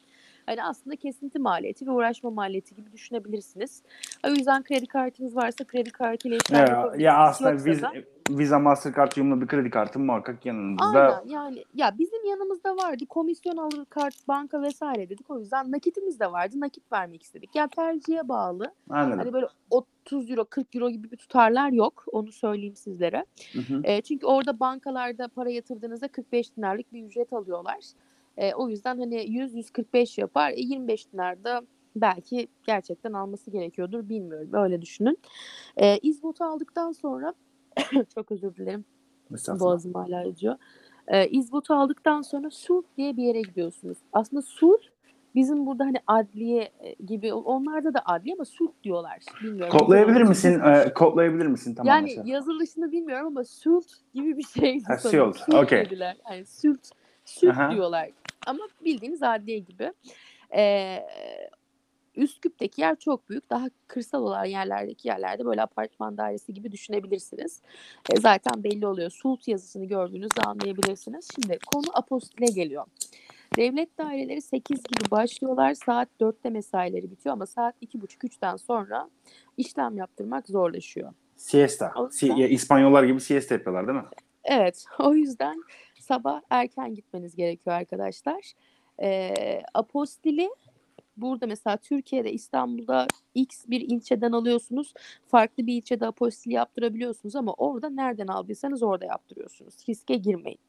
[0.45, 3.83] Hani aslında kesinti maliyeti ve uğraşma maliyeti gibi düşünebilirsiniz.
[4.27, 7.93] O yüzden kredi kartınız varsa kredi kartıyla işlem Ya, ya aslında Yoksa Visa, da-
[8.29, 11.17] Visa Mastercard uyumlu bir kredi kartı muhakkak yanınızda.
[11.17, 16.19] Aynen yani ya bizim yanımızda vardı komisyon alır kart banka vesaire dedik o yüzden nakitimiz
[16.19, 17.55] de vardı nakit vermek istedik.
[17.55, 19.19] Yani tercihe bağlı Anladım.
[19.19, 23.25] hani böyle 30 euro 40 euro gibi bir tutarlar yok onu söyleyeyim sizlere.
[23.53, 23.81] Hı hı.
[23.83, 27.77] E, çünkü orada bankalarda para yatırdığınızda 45 dinarlık bir ücret alıyorlar.
[28.37, 30.51] E, o yüzden hani 100-145 yapar.
[30.51, 31.61] E, 25 dinar da
[31.95, 34.49] belki gerçekten alması gerekiyordur bilmiyorum.
[34.53, 35.17] Öyle düşünün.
[35.77, 37.33] E, İzbot'u aldıktan sonra
[38.15, 38.85] çok özür dilerim.
[39.59, 40.55] Boğazım hala acıyor.
[41.07, 43.97] E, İzbot'u aldıktan sonra Sulh diye bir yere gidiyorsunuz.
[44.13, 44.81] Aslında Sulh
[45.35, 49.17] bizim burada hani adliye e, gibi onlarda da adliye ama sulh diyorlar.
[49.43, 49.77] Bilmiyorum.
[49.77, 50.61] Kodlayabilir misin?
[50.65, 51.75] Ee, kodlayabilir misin?
[51.75, 52.23] Tamam yani mesela.
[52.25, 55.85] yazılışını bilmiyorum ama sült gibi bir şeydi Ha, sült, Sült okey.
[55.85, 56.17] dediler.
[56.29, 56.45] Yani
[57.49, 57.71] Aha.
[57.71, 58.09] diyorlar.
[58.47, 59.93] Ama bildiğiniz adliye gibi.
[60.55, 60.97] Ee,
[62.17, 63.49] Üsküp'teki yer çok büyük.
[63.49, 67.61] Daha kırsal olan yerlerdeki yerlerde böyle apartman dairesi gibi düşünebilirsiniz.
[68.13, 69.09] E, zaten belli oluyor.
[69.09, 71.27] Sult yazısını gördüğünüzde anlayabilirsiniz.
[71.35, 72.85] Şimdi konu apostile geliyor.
[73.57, 75.73] Devlet daireleri 8 gibi başlıyorlar.
[75.73, 79.09] Saat 4'te mesaileri bitiyor ama saat 2.30-3'ten sonra
[79.57, 81.13] işlem yaptırmak zorlaşıyor.
[81.35, 81.93] Siesta.
[82.21, 84.05] Yüzden- İspanyollar gibi siesta yapıyorlar değil mi?
[84.43, 85.63] Evet, o yüzden
[85.99, 88.53] sabah erken gitmeniz gerekiyor arkadaşlar.
[89.01, 90.49] Ee, apostili
[91.17, 94.93] burada mesela Türkiye'de İstanbul'da X bir ilçeden alıyorsunuz.
[95.27, 99.73] Farklı bir ilçede apostil yaptırabiliyorsunuz ama orada nereden aldıysanız orada yaptırıyorsunuz.
[99.89, 100.59] Riske girmeyin.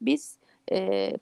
[0.00, 0.38] Biz
[0.72, 1.12] e,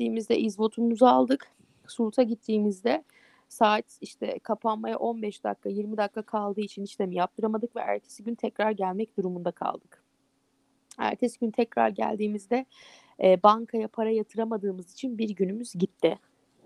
[0.00, 1.50] gittiğimizde izvotumuzu aldık.
[1.86, 3.04] Sult'a gittiğimizde
[3.48, 8.70] saat işte kapanmaya 15 dakika 20 dakika kaldığı için işlemi yaptıramadık ve ertesi gün tekrar
[8.70, 10.02] gelmek durumunda kaldık.
[10.98, 12.66] Ertesi gün tekrar geldiğimizde
[13.22, 16.18] e, bankaya para yatıramadığımız için bir günümüz gitti.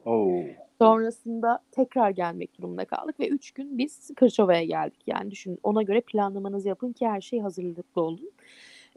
[0.04, 0.42] Oo.
[0.78, 5.00] Sonrasında tekrar gelmek durumunda kaldık ve 3 gün biz Kırşova'ya geldik.
[5.06, 8.30] Yani düşünün ona göre planlamanızı yapın ki her şey hazırlıklı olun.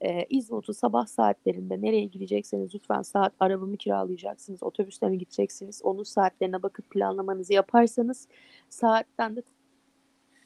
[0.02, 6.64] Ee, İzmit'u sabah saatlerinde nereye gidecekseniz lütfen saat arabamı kiralayacaksınız, otobüste mi gideceksiniz, onun saatlerine
[6.64, 8.28] bakıp planlamanızı yaparsanız
[8.70, 9.42] saatten de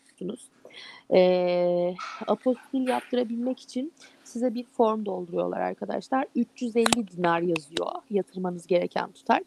[0.07, 0.49] tutunuz.
[1.13, 1.93] Ee,
[2.27, 3.93] apostil yaptırabilmek için
[4.23, 6.25] size bir form dolduruyorlar arkadaşlar.
[6.35, 9.41] 350 dinar yazıyor yatırmanız gereken tutar.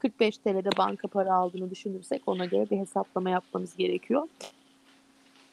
[0.00, 4.28] 45 TL'de banka para aldığını düşünürsek ona göre bir hesaplama yapmanız gerekiyor.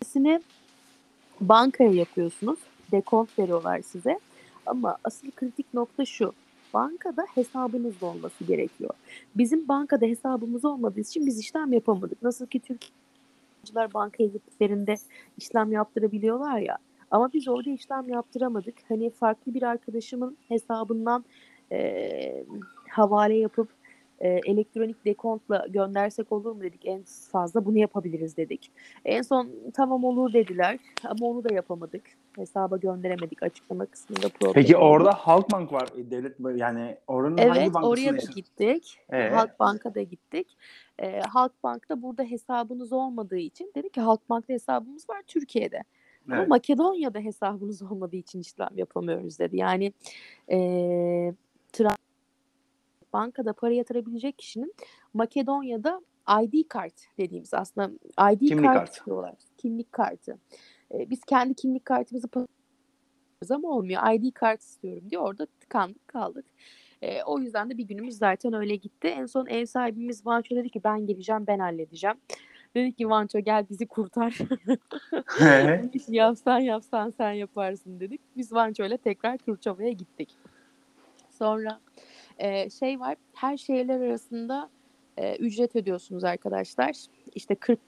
[0.06, 0.42] Sini
[1.42, 2.60] bankaya yapıyorsunuz.
[2.92, 4.20] Dekont veriyorlar size.
[4.66, 6.34] Ama asıl kritik nokta şu.
[6.74, 8.90] Bankada hesabınız da olması gerekiyor.
[9.36, 12.24] Bizim bankada hesabımız olmadığı için biz işlem yapamadık.
[12.24, 14.96] Nasıl ki Türkiye'ciler bankaya gittiklerinde
[15.38, 16.78] işlem yaptırabiliyorlar ya.
[17.12, 18.76] Ama biz orada işlem yaptıramadık.
[18.90, 21.26] Hani farklı bir arkadaşımın hesabından
[21.72, 22.46] eee,
[22.90, 23.70] havale yapıp
[24.20, 26.86] e, elektronik dekontla göndersek olur mu dedik.
[26.86, 28.72] En fazla bunu yapabiliriz dedik.
[29.06, 32.04] En son tamam olur dediler ama onu da yapamadık.
[32.36, 35.90] Hesaba gönderemedik açıklama kısmında problem Peki orada Halkbank var.
[35.98, 38.98] E, Devlet yani oranın hangi Evet bankasında oraya da yaşa- gittik.
[39.14, 39.30] Ee?
[39.30, 40.58] Halkbank'a da gittik.
[41.00, 45.84] Ee, Halkbank'ta burada hesabınız olmadığı için dedi ki Halkbank'ta hesabımız var Türkiye'de.
[46.28, 46.48] Ama Evet.
[46.48, 49.58] Makedonya'da hesabınız olmadığı için işlem yapamıyoruz dedi.
[49.58, 49.94] Yani
[50.50, 51.34] eee
[51.74, 51.98] tra-
[53.18, 54.74] bankada para yatırabilecek kişinin
[55.14, 56.02] Makedonya'da
[56.42, 57.92] ID kart dediğimiz aslında
[58.34, 59.06] ID Kimlik kart kartı.
[59.06, 59.36] diyorlar.
[59.58, 60.38] Kimlik kartı.
[60.94, 62.28] Ee, biz kendi kimlik kartımızı
[63.50, 64.14] ama olmuyor.
[64.14, 65.22] ID kart istiyorum diyor.
[65.22, 66.46] Orada tıkandık kaldık.
[67.02, 69.08] Ee, o yüzden de bir günümüz zaten öyle gitti.
[69.08, 72.18] En son ev sahibimiz Vanço dedi ki ben geleceğim ben halledeceğim.
[72.76, 74.38] Dedi ki Vanço gel bizi kurtar.
[76.08, 78.22] Yapsan yapsan sen yaparsın dedik.
[78.36, 80.36] Biz Vanço ile tekrar Kırçova'ya gittik.
[81.30, 81.80] Sonra
[82.40, 84.70] e, şey var her şehirler arasında
[85.18, 86.96] e, ücret ödüyorsunuz arkadaşlar.
[87.36, 87.80] İşte 40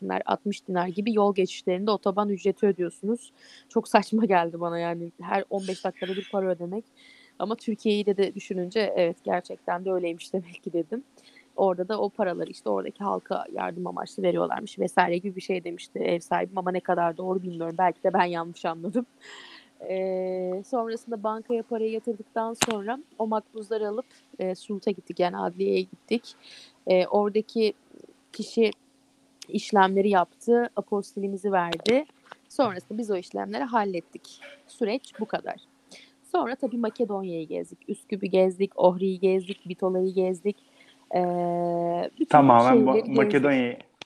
[0.00, 3.32] dinar 60 dinar gibi yol geçişlerinde otoban ücreti ödüyorsunuz.
[3.68, 6.84] Çok saçma geldi bana yani her 15 dakikada bir para ödemek.
[7.38, 11.04] Ama Türkiye'yi de, de düşününce evet gerçekten de öyleymiş demek ki dedim.
[11.56, 15.98] Orada da o paraları işte oradaki halka yardım amaçlı veriyorlarmış vesaire gibi bir şey demişti
[15.98, 17.74] ev sahibim ama ne kadar doğru bilmiyorum.
[17.78, 19.06] Belki de ben yanlış anladım.
[19.88, 24.06] Ee, sonrasında bankaya parayı yatırdıktan sonra o makbuzları alıp
[24.38, 26.34] e, Sult'a gittik yani adliyeye gittik.
[26.86, 27.72] E, oradaki
[28.32, 28.70] kişi
[29.48, 32.04] işlemleri yaptı, apostilimizi verdi.
[32.48, 34.40] Sonrasında biz o işlemleri hallettik.
[34.66, 35.56] Süreç bu kadar.
[36.32, 37.78] Sonra tabii Makedonya'yı gezdik.
[37.88, 40.56] Üsküp'ü gezdik, Ohri'yi gezdik, Bitola'yı gezdik.
[41.14, 43.14] Ee, Tamamen Ma- gezdik.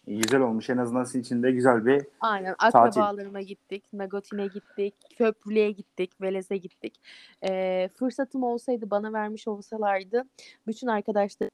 [0.07, 0.71] Güzel olmuş.
[0.71, 2.79] En azından sizin için de güzel bir Aynen Tatil.
[2.79, 7.01] akrabalarıma gittik, Nagotin'e gittik, Köprülü'ye gittik, Velez'e gittik.
[7.49, 10.25] Ee, fırsatım olsaydı bana vermiş olsalardı
[10.67, 11.51] bütün arkadaşlar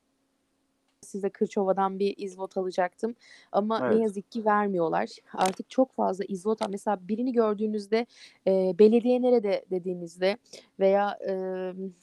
[1.02, 3.14] size Kırçova'dan bir izvot alacaktım.
[3.52, 3.96] Ama Evet.
[3.96, 5.08] ne yazık ki vermiyorlar.
[5.34, 8.06] Artık çok fazla izvot mesela birini gördüğünüzde
[8.46, 10.36] e, belediye nerede dediğinizde
[10.80, 11.32] veya e,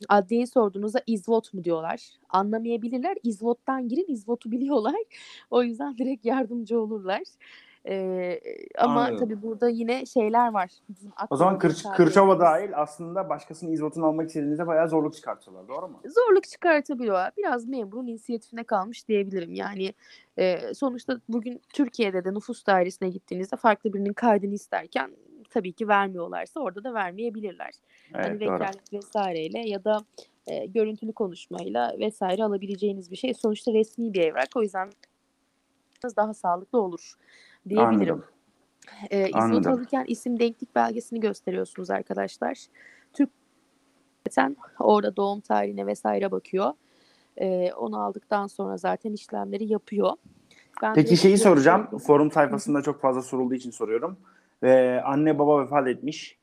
[0.09, 2.09] adliyeyi sorduğunuzda izvot mu diyorlar.
[2.29, 3.17] Anlamayabilirler.
[3.23, 4.95] İzvottan girin izvotu biliyorlar.
[5.51, 7.21] O yüzden direkt yardımcı olurlar.
[7.87, 8.39] Ee,
[8.77, 9.17] ama Anladım.
[9.17, 10.71] tabii burada yine şeyler var.
[10.89, 15.67] Bizim O zaman Kır, Kırçova dahil aslında başkasının izvotunu almak istediğinizde bayağı zorluk çıkartıyorlar.
[15.67, 16.01] Doğru mu?
[16.05, 17.31] zorluk çıkartabiliyorlar.
[17.37, 19.53] Biraz memurun inisiyatifine kalmış diyebilirim.
[19.53, 19.93] Yani
[20.37, 25.11] e, sonuçta bugün Türkiye'de de nüfus dairesine gittiğinizde farklı birinin kaydını isterken
[25.49, 27.71] tabii ki vermiyorlarsa orada da vermeyebilirler.
[28.15, 30.05] Evet hani vekalet vesaireyle ya da
[30.47, 33.33] e, görüntülü konuşmayla vesaire alabileceğiniz bir şey.
[33.33, 34.47] Sonuçta resmi bir evrak.
[34.55, 34.89] O yüzden
[36.17, 37.13] daha sağlıklı olur
[37.69, 38.13] diyebilirim.
[38.13, 38.23] Anladım.
[39.09, 39.71] E, İzvot Anladım.
[39.71, 42.57] alırken isim denklik belgesini gösteriyorsunuz arkadaşlar.
[43.13, 43.29] Türk
[44.29, 46.73] zaten orada doğum tarihine vesaire bakıyor.
[47.37, 50.11] E, onu aldıktan sonra zaten işlemleri yapıyor.
[50.81, 51.97] Ben Peki şeyi soracağım.
[51.97, 54.17] Forum sayfasında çok fazla sorulduğu için soruyorum.
[54.63, 56.37] Ee, anne baba vefat etmiş.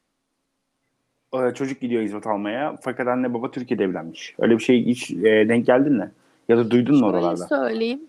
[1.34, 2.76] Ee, çocuk gidiyor izvot almaya.
[2.82, 4.34] Fakat anne baba Türkiye'de evlenmiş.
[4.38, 6.10] Öyle bir şey hiç e, denk geldin mi?
[6.48, 7.46] Ya da duydun mu Şöyle oralarda?
[7.46, 8.00] söyleyeyim.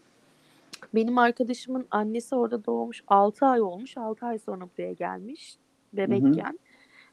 [0.94, 3.04] Benim arkadaşımın annesi orada doğmuş.
[3.08, 3.98] 6 ay olmuş.
[3.98, 5.56] 6 ay sonra buraya gelmiş.
[5.94, 6.60] Bebekken.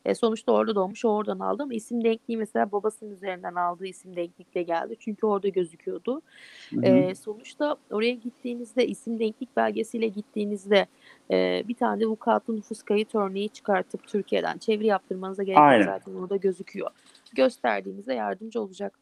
[0.04, 1.04] E, sonuçta orada doğmuş.
[1.04, 4.96] Oradan aldı ama isim denkliği mesela babasının üzerinden aldığı isim denklikle geldi.
[4.98, 6.22] Çünkü orada gözüküyordu.
[6.70, 6.84] Hı hı.
[6.86, 10.86] E, sonuçta oraya gittiğinizde isim denklik belgesiyle gittiğinizde
[11.30, 16.36] e, bir tane vukuatlı nüfus kayıt örneği çıkartıp Türkiye'den çeviri yaptırmanıza gerek yok zaten orada
[16.36, 16.90] gözüküyor.
[17.34, 18.98] Gösterdiğinizde yardımcı olacak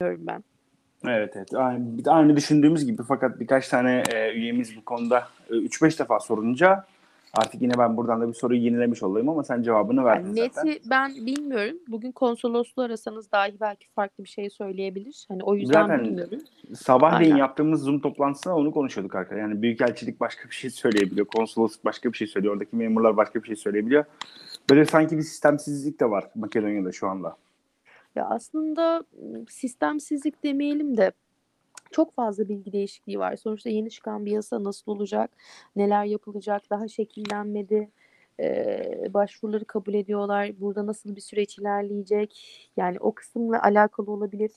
[0.00, 0.44] diyorum ben.
[1.04, 1.54] Evet evet.
[1.54, 6.84] Aynı, aynı düşündüğümüz gibi fakat birkaç tane e, üyemiz bu konuda e, 3-5 defa sorunca
[7.34, 10.70] artık yine ben buradan da bir soruyu yenilemiş olayım ama sen cevabını verdin Yani zaten.
[10.70, 11.76] neti ben bilmiyorum.
[11.88, 15.24] Bugün konsolosluğu arasanız dahi belki farklı bir şey söyleyebilir.
[15.28, 16.38] Hani o yüzden Zaten bilmiyorum.
[16.74, 17.40] Sabahleyin Aynen.
[17.40, 19.48] yaptığımız Zoom toplantısında onu konuşuyorduk arkadaşlar.
[19.48, 21.26] Yani Büyükelçilik başka bir şey söyleyebiliyor.
[21.26, 22.54] Konsolosluk başka bir şey söylüyor.
[22.54, 24.04] Oradaki memurlar başka bir şey söyleyebiliyor.
[24.70, 27.36] Böyle sanki bir sistemsizlik de var Makedonya'da şu anda.
[28.16, 29.04] Ya aslında
[29.48, 31.12] sistemsizlik demeyelim de
[31.90, 33.36] çok fazla bilgi değişikliği var.
[33.36, 35.30] Sonuçta yeni çıkan bir yasa nasıl olacak,
[35.76, 37.90] neler yapılacak, daha şekillenmedi.
[38.40, 40.60] Ee, başvuruları kabul ediyorlar.
[40.60, 42.44] Burada nasıl bir süreç ilerleyecek?
[42.76, 44.50] Yani o kısımla alakalı olabilir.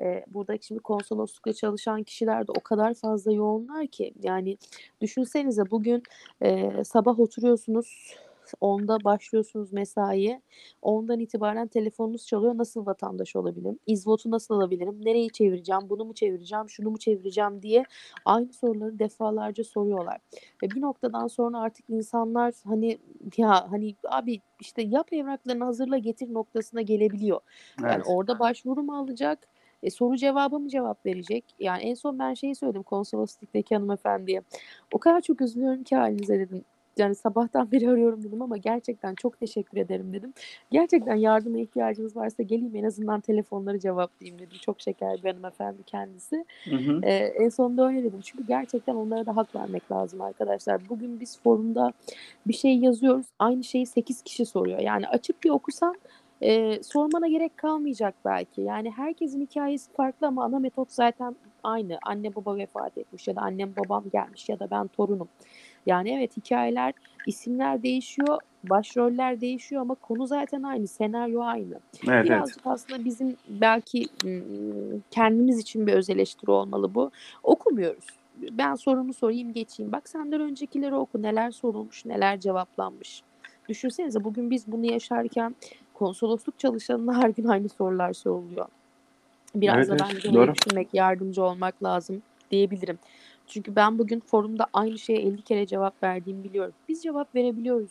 [0.00, 4.58] Ee, burada şimdi konsoloslukla çalışan kişiler de o kadar fazla yoğunlar ki yani
[5.00, 6.02] düşünsenize bugün
[6.42, 8.14] e, sabah oturuyorsunuz
[8.60, 10.42] 10'da başlıyorsunuz mesaiye
[10.82, 12.58] 10'dan itibaren telefonunuz çalıyor.
[12.58, 13.78] Nasıl vatandaş olabilirim?
[13.86, 15.04] İzvotu nasıl alabilirim?
[15.04, 15.82] Nereyi çevireceğim?
[15.90, 16.68] Bunu mu çevireceğim?
[16.68, 17.84] Şunu mu çevireceğim diye
[18.24, 20.18] aynı soruları defalarca soruyorlar.
[20.62, 22.98] Ve bir noktadan sonra artık insanlar hani
[23.36, 27.40] ya hani abi işte yap evraklarını hazırla getir noktasına gelebiliyor.
[27.82, 28.06] Yani Evet.
[28.08, 29.48] orada başvuru mu alacak?
[29.82, 31.44] E, soru cevabı mı cevap verecek?
[31.58, 34.42] Yani en son ben şeyi söyledim konsolosluktaki hanımefendiye.
[34.92, 36.64] O kadar çok üzülüyorum ki halinize dedim.
[36.98, 40.32] Yani sabahtan beri arıyorum dedim ama gerçekten çok teşekkür ederim dedim.
[40.70, 44.56] Gerçekten yardıma ihtiyacınız varsa geleyim en azından telefonları cevaplayayım dedim.
[44.60, 46.44] Çok şeker bir hanımefendi kendisi.
[46.64, 47.00] Hı hı.
[47.02, 48.20] Ee, en sonunda öyle dedim.
[48.24, 50.88] Çünkü gerçekten onlara da hak vermek lazım arkadaşlar.
[50.88, 51.92] Bugün biz forumda
[52.46, 53.26] bir şey yazıyoruz.
[53.38, 54.78] Aynı şeyi 8 kişi soruyor.
[54.78, 55.96] Yani açıp bir okusan
[56.42, 58.60] e, sormana gerek kalmayacak belki.
[58.60, 61.98] Yani herkesin hikayesi farklı ama ana metot zaten aynı.
[62.02, 65.28] Anne baba vefat etmiş ya da annem babam gelmiş ya da ben torunum.
[65.86, 66.94] Yani evet hikayeler,
[67.26, 71.74] isimler değişiyor, başroller değişiyor ama konu zaten aynı, senaryo aynı.
[71.74, 72.24] Evet evet.
[72.24, 74.06] Birazcık aslında bizim belki
[75.10, 77.10] kendimiz için bir öz eleştiri olmalı bu.
[77.42, 78.06] Okumuyoruz.
[78.52, 79.92] Ben sorumu sorayım geçeyim.
[79.92, 81.22] Bak senden öncekileri oku.
[81.22, 83.22] Neler sorulmuş, neler cevaplanmış.
[83.68, 85.54] Düşünsenize bugün biz bunu yaşarken
[85.94, 88.66] konsolosluk çalışanına her gün aynı sorular soruluyor.
[89.54, 90.54] Biraz Evet, da evet, bence doğru.
[90.54, 92.98] düşünmek, yardımcı olmak lazım diyebilirim.
[93.48, 96.74] Çünkü ben bugün forumda aynı şeye 50 kere cevap verdiğimi biliyorum.
[96.88, 97.90] Biz cevap verebiliyoruz.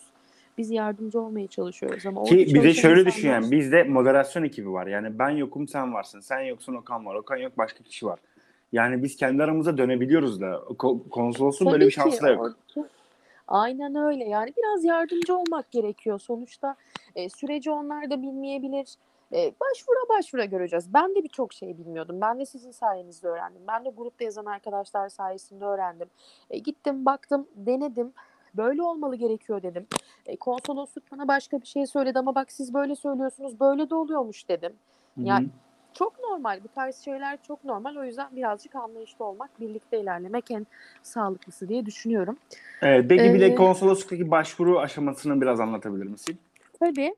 [0.58, 4.88] Biz yardımcı olmaya çalışıyoruz ama Ki bir de şöyle düşün yani bizde moderasyon ekibi var.
[4.88, 6.20] Yani ben yokum sen varsın.
[6.20, 7.16] Sen yoksun Okan var.
[7.16, 8.20] Okan yok başka kişi var.
[8.72, 10.48] Yani biz kendi aramıza dönebiliyoruz da.
[10.56, 12.42] Ko- Konsolosluğun böyle bir şansı da yok.
[12.42, 12.88] orada-
[13.48, 14.24] Aynen öyle.
[14.26, 16.20] Yani biraz yardımcı olmak gerekiyor.
[16.20, 16.76] Sonuçta
[17.16, 18.88] e, süreci onlar da bilmeyebilir.
[19.34, 20.94] E, başvura başvura göreceğiz.
[20.94, 22.22] Ben de birçok şey bilmiyordum.
[22.22, 23.62] Ben de sizin sayenizde öğrendim.
[23.68, 26.08] Ben de grupta yazan arkadaşlar sayesinde öğrendim.
[26.50, 28.14] E, gittim, baktım, denedim.
[28.54, 29.88] Böyle olmalı gerekiyor dedim.
[30.26, 34.50] E, konsolosluk bana başka bir şey söyledi ama bak siz böyle söylüyorsunuz, böyle de oluyormuş
[34.50, 34.74] dedim.
[35.18, 35.46] Ya- hı.
[35.94, 36.64] Çok normal.
[36.64, 37.96] Bu tarz şeyler çok normal.
[37.96, 40.68] O yüzden birazcık anlayışlı olmak, birlikte ilerlemek en
[41.04, 42.38] sağlıklısı diye düşünüyorum.
[42.82, 46.38] Evet, peki bir de Ee, konsolosluktaki başvuru aşamasını biraz anlatabilir misin?
[46.80, 47.16] Tabii.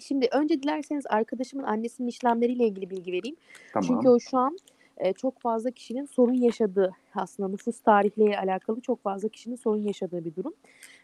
[0.00, 3.36] Şimdi önce dilerseniz arkadaşımın annesinin işlemleriyle ilgili bilgi vereyim.
[3.72, 3.86] Tamam.
[3.86, 4.58] Çünkü o şu an
[4.96, 10.24] e, çok fazla kişinin sorun yaşadığı aslında nüfus tarihleriyle alakalı çok fazla kişinin sorun yaşadığı
[10.24, 10.54] bir durum.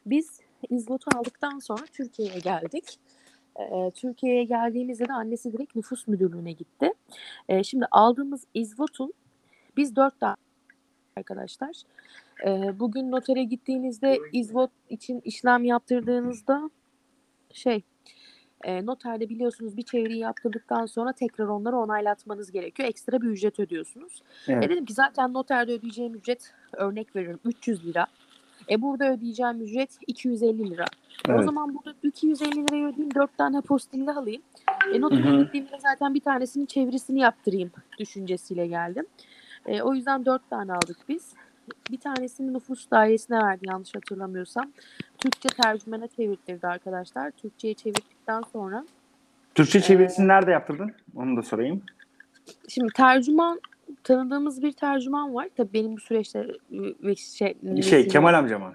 [0.07, 2.99] Biz İzvot'u aldıktan sonra Türkiye'ye geldik.
[3.57, 6.93] E, Türkiye'ye geldiğimizde de annesi direkt nüfus müdürlüğüne gitti.
[7.49, 9.13] E, şimdi aldığımız İzvot'un
[9.77, 10.37] biz dört tane
[11.17, 11.83] arkadaşlar.
[12.47, 16.71] E, bugün notere gittiğinizde İzvot için işlem yaptırdığınızda
[17.53, 17.83] şey
[18.65, 22.89] e, noterde biliyorsunuz bir çeviri yaptırdıktan sonra tekrar onları onaylatmanız gerekiyor.
[22.89, 24.23] Ekstra bir ücret ödüyorsunuz.
[24.49, 24.65] Evet.
[24.65, 28.07] E dedim ki zaten noterde ödeyeceğim ücret örnek veriyorum 300 lira.
[28.71, 30.85] E burada ödeyeceğim ücret 250 lira.
[31.29, 31.45] E, O Evet.
[31.45, 34.43] zaman burada 250 liraya ödeyeyim 4 tane apostille alayım.
[34.95, 35.43] E hı.
[35.43, 39.07] gittiğimde zaten bir tanesinin çevirisini yaptırayım düşüncesiyle geldim.
[39.67, 41.35] E, o yüzden 4 tane aldık biz.
[41.91, 44.73] Bir tanesini nüfus dairesine verdi yanlış hatırlamıyorsam.
[45.31, 47.31] Türkçe tercümene çevirtirdi arkadaşlar.
[47.31, 48.85] Türkçe'ye çevirdikten sonra
[49.55, 50.95] Türkçe çevirisini nerede yaptırdın?
[51.17, 51.83] Onu da sorayım.
[52.69, 53.61] Şimdi tercüman
[54.05, 55.49] tanıdığımız bir tercüman var.
[55.57, 58.75] Tabii benim bu süreçte ıı, ve şey, Şey, Kemal amca mı?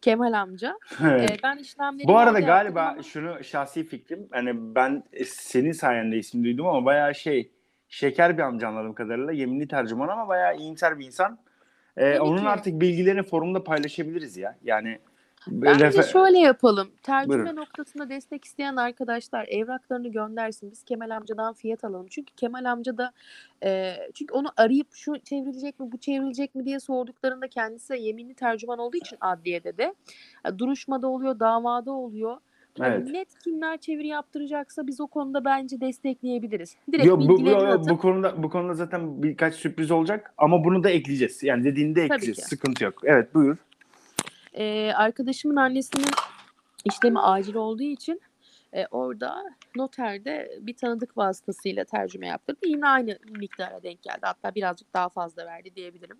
[0.00, 0.78] Kemal amca.
[1.04, 1.30] Evet.
[1.30, 4.28] Ee, ben işlemleri Bu arada galiba ama- şunu şahsi fikrim.
[4.30, 7.50] Hani ben senin sayende isim duydum ama bayağı şey
[7.88, 9.32] şeker bir amca anladığım kadarıyla.
[9.32, 11.38] Yeminli tercüman ama bayağı iyimser bir insan.
[11.96, 12.48] Ee, Tabii onun ki.
[12.48, 14.58] artık bilgilerini forumda paylaşabiliriz ya.
[14.64, 14.98] Yani
[15.48, 16.88] Bence refer- şöyle yapalım.
[17.02, 17.56] Tercüme Buyurun.
[17.56, 20.70] noktasında destek isteyen arkadaşlar evraklarını göndersin.
[20.70, 22.06] Biz Kemal amcadan fiyat alalım.
[22.10, 23.12] Çünkü Kemal amca da
[23.64, 28.34] e, çünkü onu arayıp şu çevrilecek mi bu çevrilecek mi diye sorduklarında kendisi de yeminli
[28.34, 29.94] tercüman olduğu için adliyede de
[30.48, 32.36] e, duruşmada oluyor, davada oluyor.
[32.78, 33.10] Hani Evet.
[33.10, 36.76] net kimler çeviri yaptıracaksa biz o konuda bence destekleyebiliriz.
[36.92, 40.64] Direkt Yo, bu, bu, bilgilerini atıp bu konuda bu konuda zaten birkaç sürpriz olacak ama
[40.64, 41.42] bunu da ekleyeceğiz.
[41.42, 42.48] Yani dediğinde Tabii ekleyeceğiz.
[42.48, 42.94] Sıkıntı yok.
[43.04, 43.56] Evet buyur.
[44.56, 46.10] Ee, arkadaşımın annesinin
[46.84, 48.20] işlemi acil olduğu için
[48.72, 49.44] e, orada
[49.76, 52.60] noterde bir tanıdık vasıtasıyla tercüme yaptırdı.
[52.66, 54.20] Yine aynı miktara denk geldi.
[54.22, 56.18] Hatta birazcık daha fazla verdi diyebilirim.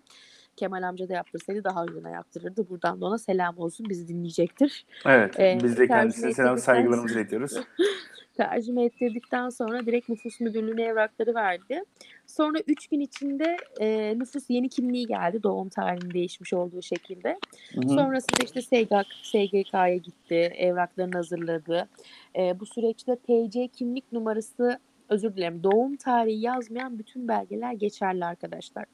[0.57, 2.69] Kemal amca da yaptırsaydı daha uyguna yaptırırdı.
[2.69, 3.89] Buradan da ona selam olsun.
[3.89, 4.85] Bizi dinleyecektir.
[5.05, 5.39] Evet.
[5.39, 7.53] Ee, biz de kendisine selam saygılarımızı iletiyoruz.
[8.37, 11.83] Tercüme ettirdikten sonra direkt nüfus müdürlüğüne evrakları verdi.
[12.27, 15.43] Sonra 3 gün içinde e, nüfus yeni kimliği geldi.
[15.43, 17.39] Doğum tarihinin değişmiş olduğu şekilde.
[17.73, 17.89] Hı hı.
[17.89, 18.93] Sonrasında işte SGK,
[19.23, 21.87] SGK'ya gitti, evraklarını hazırladı.
[22.35, 28.85] Ee, bu süreçte TC kimlik numarası, özür dilerim, doğum tarihi yazmayan bütün belgeler geçerli arkadaşlar.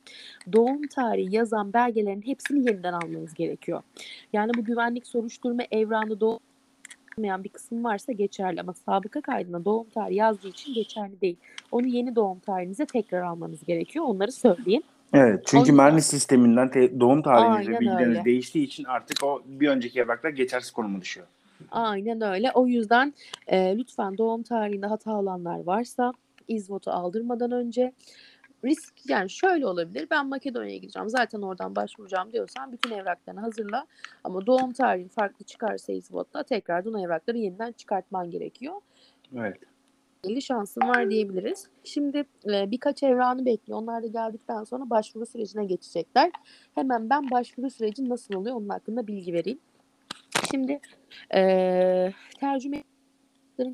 [0.53, 3.81] Doğum tarihi yazan belgelerin hepsini yeniden almanız gerekiyor.
[4.33, 6.39] Yani bu güvenlik soruşturma evrağında doğum
[7.17, 11.35] bir kısım varsa geçerli ama sabıka kaydına doğum tarihi yazdığı için geçerli değil.
[11.71, 14.05] Onu yeni doğum tarihinize tekrar almanız gerekiyor.
[14.05, 14.81] Onları söyleyeyim.
[15.13, 18.25] Evet çünkü yüzden- mühendis sisteminden te- doğum tarihiniz ve bilgileriniz öyle.
[18.25, 21.27] değiştiği için artık o bir önceki evraklar geçersiz konuma düşüyor.
[21.71, 22.51] Aynen öyle.
[22.53, 23.13] O yüzden
[23.47, 26.13] e, lütfen doğum tarihinde hata olanlar varsa
[26.47, 27.93] izvotu aldırmadan önce
[28.65, 30.07] risk yani şöyle olabilir.
[30.11, 31.09] Ben Makedonya'ya gideceğim.
[31.09, 33.87] Zaten oradan başvuracağım diyorsan bütün evraklarını hazırla.
[34.23, 38.75] Ama doğum tarihin farklı çıkarsa izvotta tekrardan o evrakları yeniden çıkartman gerekiyor.
[39.35, 39.57] Evet.
[40.23, 41.67] 50 şansın var diyebiliriz.
[41.83, 43.79] Şimdi e, birkaç evrağını bekliyor.
[43.79, 46.31] Onlar da geldikten sonra başvuru sürecine geçecekler.
[46.75, 49.59] Hemen ben başvuru süreci nasıl oluyor onun hakkında bilgi vereyim.
[50.51, 50.79] Şimdi
[51.35, 52.83] e, tercüme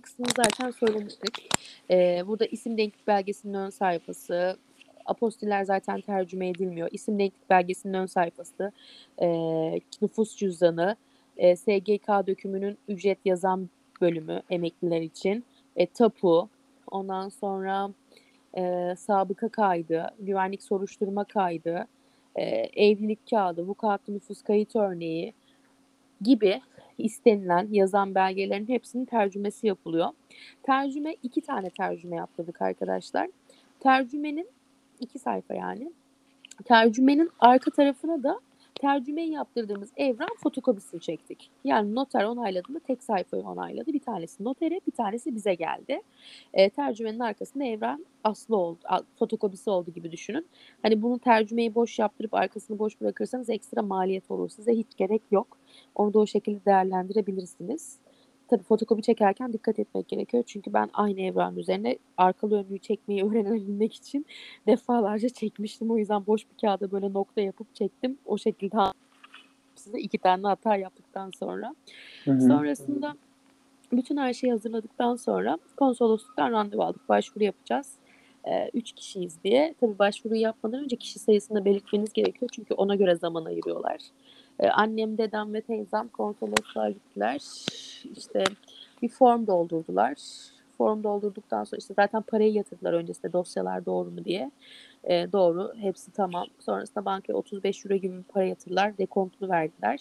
[0.02, 1.50] kısmını zaten söylemiştik.
[1.92, 4.58] E, burada isim denklik belgesinin ön sayfası,
[5.06, 6.90] apostiller zaten tercüme edilmiyor.
[6.92, 8.72] İsim denklik belgesinin ön sayfası,
[9.22, 9.28] e,
[10.02, 10.96] nüfus cüzdanı,
[11.38, 13.70] e, SGK dökümünün ücret yazan
[14.02, 15.44] bölümü emekliler için,
[15.76, 16.50] e, tapu,
[16.92, 17.90] ondan sonra
[18.58, 21.88] e, sabıka kaydı, güvenlik soruşturma kaydı,
[22.36, 22.44] e,
[22.76, 25.34] evlilik kağıdı, vukuatlı nüfus kayıt örneği
[26.22, 26.62] gibi
[26.98, 30.10] istenilen yazan belgelerin hepsinin tercümesi yapılıyor.
[30.64, 33.30] Tercüme iki tane tercüme yaptırdık arkadaşlar.
[33.80, 34.48] Tercümenin
[35.00, 35.92] iki sayfa yani.
[36.66, 38.40] Tercümenin arka tarafına da
[38.76, 41.50] tercümeyi yaptırdığımız evran fotokopisini çektik.
[41.64, 43.94] Yani noter onayladığında tek sayfayı onayladı.
[43.94, 46.02] Bir tanesi notere, bir tanesi bize geldi.
[46.54, 48.80] E, tercümenin arkasında evran aslı oldu,
[49.20, 50.48] fotokopisi oldu gibi düşünün.
[50.82, 54.50] Hani bunu tercümeyi boş yaptırıp arkasını boş bırakırsanız ekstra maliyet olur.
[54.50, 55.59] Size hiç gerek yok.
[55.96, 57.98] Onu da o şekilde değerlendirebilirsiniz.
[58.48, 60.44] tabii fotokopi çekerken dikkat etmek gerekiyor.
[60.48, 64.26] Çünkü ben aynı evrağın üzerine arkalı önlüğü çekmeyi öğrenebilmek için
[64.68, 65.92] defalarca çekmiştim.
[65.92, 68.18] O yüzden boş bir kağıda böyle nokta yapıp çektim.
[68.26, 68.78] O şekilde
[69.76, 71.76] size iki tane hata yaptıktan sonra.
[72.26, 73.16] Sonrasında
[73.92, 77.10] bütün her şeyi hazırladıktan sonra konsolosluktan randevu aldık.
[77.10, 77.94] Başvuru yapacağız.
[78.48, 79.76] Ee, üç kişiyiz diye.
[79.80, 82.50] Tabii başvuruyu yapmadan önce kişi sayısını belirtmeniz gerekiyor.
[82.54, 83.98] Çünkü ona göre zaman ayırıyorlar.
[84.60, 87.42] Ee, annem, dedem ve teyzem konsolosluğa gittiler.
[88.18, 88.44] İşte
[89.02, 90.16] bir form doldurdular.
[90.78, 94.52] Form doldurduktan sonra işte zaten parayı yatırdılar öncesinde dosyalar doğru mu diye.
[95.04, 95.74] Ee, doğru.
[95.78, 96.46] Hepsi tamam.
[96.60, 98.98] Sonrasında bankaya 35 euro gibi bir para yatırdılar.
[98.98, 100.00] Dekontunu verdiler.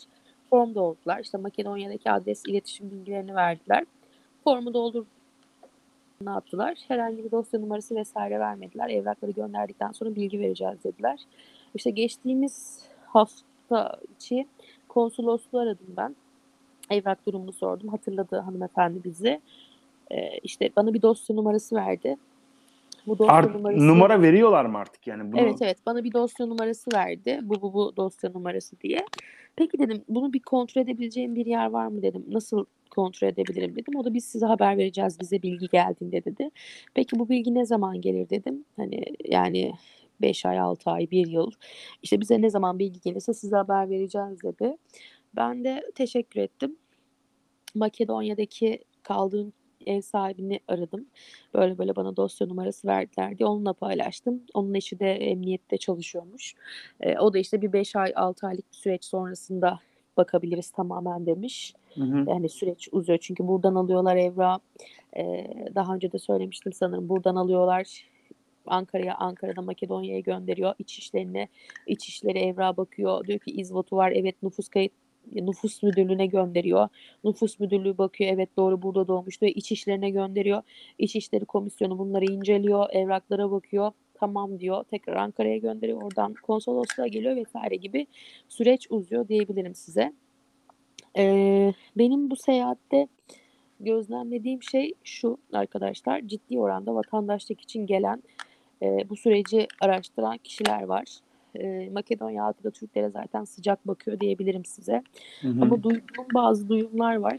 [0.50, 1.20] Form doldurdular.
[1.20, 3.84] İşte Makedonya'daki adres, iletişim bilgilerini verdiler.
[4.44, 5.04] Formu doldur
[6.20, 6.78] ne yaptılar?
[6.88, 8.90] Herhangi bir dosya numarası vesaire vermediler.
[8.90, 11.20] Evrakları gönderdikten sonra bilgi vereceğiz dediler.
[11.74, 13.47] İşte geçtiğimiz hafta
[14.16, 14.46] içi
[14.88, 16.16] konsolosluğu aradım ben.
[16.90, 17.88] Evrak durumunu sordum.
[17.88, 19.40] Hatırladı hanımefendi bizi.
[20.10, 22.16] Ee, işte bana bir dosya numarası verdi.
[23.06, 23.86] Bu dosya Art, numarası...
[23.86, 25.32] numara veriyorlar mı artık yani?
[25.32, 25.40] Bunu...
[25.40, 27.40] Evet evet bana bir dosya numarası verdi.
[27.42, 29.06] Bu bu bu dosya numarası diye.
[29.56, 32.24] Peki dedim bunu bir kontrol edebileceğim bir yer var mı dedim.
[32.28, 33.96] Nasıl kontrol edebilirim dedim.
[33.96, 36.50] O da biz size haber vereceğiz bize bilgi geldiğinde dedi.
[36.94, 38.64] Peki bu bilgi ne zaman gelir dedim.
[38.76, 39.72] Hani yani
[40.20, 41.50] 5 ay 6 ay 1 yıl
[42.02, 44.76] işte bize ne zaman bilgi gelirse size haber vereceğiz dedi.
[45.36, 46.76] Ben de teşekkür ettim.
[47.74, 49.52] Makedonya'daki kaldığım
[49.86, 51.06] ev sahibini aradım.
[51.54, 54.42] Böyle böyle bana dosya numarası verdiler diye onunla paylaştım.
[54.54, 56.54] Onun eşi de emniyette çalışıyormuş.
[57.00, 59.78] E, o da işte bir 5 ay 6 aylık bir süreç sonrasında
[60.16, 61.74] bakabiliriz tamamen demiş.
[61.94, 62.30] Hı hı.
[62.30, 64.58] Yani süreç uzuyor çünkü buradan alıyorlar evra.
[65.16, 67.08] E, daha önce de söylemiştim sanırım.
[67.08, 68.04] Buradan alıyorlar
[68.70, 70.74] Ankara'ya, Ankara'da Makedonya'ya gönderiyor.
[70.78, 71.48] İç işlerine,
[72.40, 73.26] evra bakıyor.
[73.26, 74.12] Diyor ki izvotu var.
[74.14, 74.92] Evet nüfus kayıt
[75.32, 76.88] nüfus müdürlüğüne gönderiyor.
[77.24, 79.52] Nüfus müdürlüğü bakıyor evet doğru burada doğmuş diyor.
[79.54, 80.62] İç işlerine gönderiyor.
[80.98, 82.86] İçişleri komisyonu bunları inceliyor.
[82.92, 83.92] Evraklara bakıyor.
[84.14, 84.84] Tamam diyor.
[84.84, 86.02] Tekrar Ankara'ya gönderiyor.
[86.02, 88.06] Oradan konsolosluğa geliyor vesaire gibi
[88.48, 90.12] süreç uzuyor diyebilirim size.
[91.18, 93.08] Ee, benim bu seyahatte
[93.80, 96.20] gözlemlediğim şey şu arkadaşlar.
[96.26, 98.22] Ciddi oranda vatandaşlık için gelen
[98.82, 101.04] e, bu süreci araştıran kişiler var.
[101.54, 105.02] E, Makedonya halkı da Türklere zaten sıcak bakıyor diyebilirim size.
[105.40, 105.62] Hı hı.
[105.62, 107.36] Ama duyduğum bazı duyumlar var.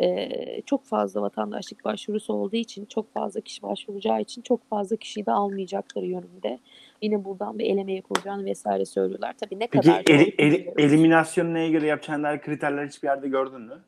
[0.00, 5.26] Ee, çok fazla vatandaşlık başvurusu olduğu için, çok fazla kişi başvuracağı için çok fazla kişiyi
[5.26, 6.58] de almayacakları yönünde.
[7.02, 9.34] Yine buradan bir eleme yapılacağını vesaire söylüyorlar.
[9.40, 10.82] Tabii ne Peki kadar doğru eli- eli- bilmiyoruz.
[10.84, 13.78] eliminasyonu neye göre yapacağına dair kriterler hiçbir yerde gördün mü?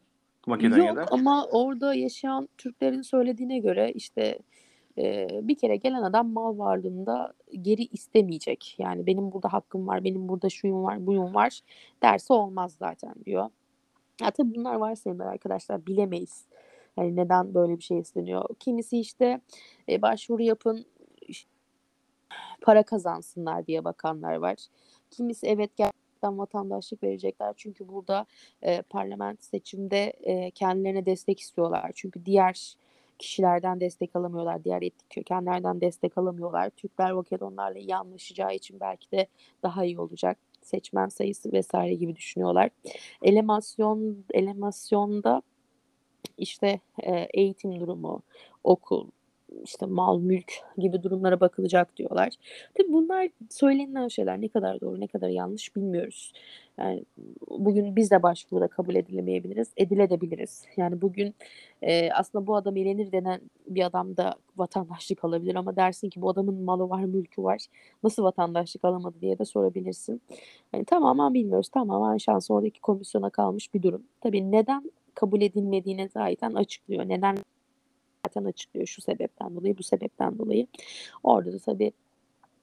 [0.46, 1.00] Makedonya'da.
[1.00, 4.38] Yok ama orada yaşayan Türklerin söylediğine göre işte
[4.98, 7.32] e, bir kere gelen adam mal varlığında
[7.62, 8.74] geri istemeyecek.
[8.78, 11.60] Yani benim burada hakkım var, benim burada şuyum var, buyum var
[12.02, 13.50] derse olmaz zaten diyor.
[14.22, 16.44] Ya tabii bunlar varsayımlar arkadaşlar bilemeyiz.
[16.96, 18.44] Yani neden böyle bir şey isteniyor.
[18.60, 19.40] Kimisi işte
[19.88, 20.86] e, başvuru yapın
[22.60, 24.56] para kazansınlar diye bakanlar var.
[25.10, 27.54] Kimisi evet gerçekten vatandaşlık verecekler.
[27.56, 28.26] Çünkü burada
[28.62, 31.90] e, parlament seçimde e, kendilerine destek istiyorlar.
[31.94, 32.74] Çünkü diğer
[33.18, 34.64] kişilerden destek alamıyorlar.
[34.64, 36.70] Diğer etnik kökenlerden destek alamıyorlar.
[36.70, 39.26] Türkler Makedonlarla iyi anlaşacağı için belki de
[39.62, 40.38] daha iyi olacak.
[40.62, 42.70] Seçmen sayısı vesaire gibi düşünüyorlar.
[43.22, 45.42] Elemasyon elemasyonda
[46.38, 48.22] işte e, eğitim durumu,
[48.64, 49.10] okul,
[49.64, 52.32] işte mal, mülk gibi durumlara bakılacak diyorlar.
[52.74, 56.32] Tabii bunlar söylenilen şeyler ne kadar doğru ne kadar yanlış bilmiyoruz.
[56.78, 57.04] Yani
[57.50, 60.64] bugün biz de başvuruda kabul edilemeyebiliriz, edilebiliriz.
[60.76, 61.34] Yani bugün
[61.82, 66.30] e, aslında bu adam elenir denen bir adam da vatandaşlık alabilir ama dersin ki bu
[66.30, 67.66] adamın malı var, mülkü var.
[68.02, 70.22] Nasıl vatandaşlık alamadı diye de sorabilirsin.
[70.72, 71.68] Yani tamamen bilmiyoruz.
[71.68, 74.02] Tamamen şans oradaki komisyona kalmış bir durum.
[74.20, 77.08] Tabii neden kabul edilmediğine zaten açıklıyor.
[77.08, 77.36] Neden
[78.26, 80.66] zaten açıklıyor şu sebepten dolayı, bu sebepten dolayı.
[81.22, 81.92] Orada da tabii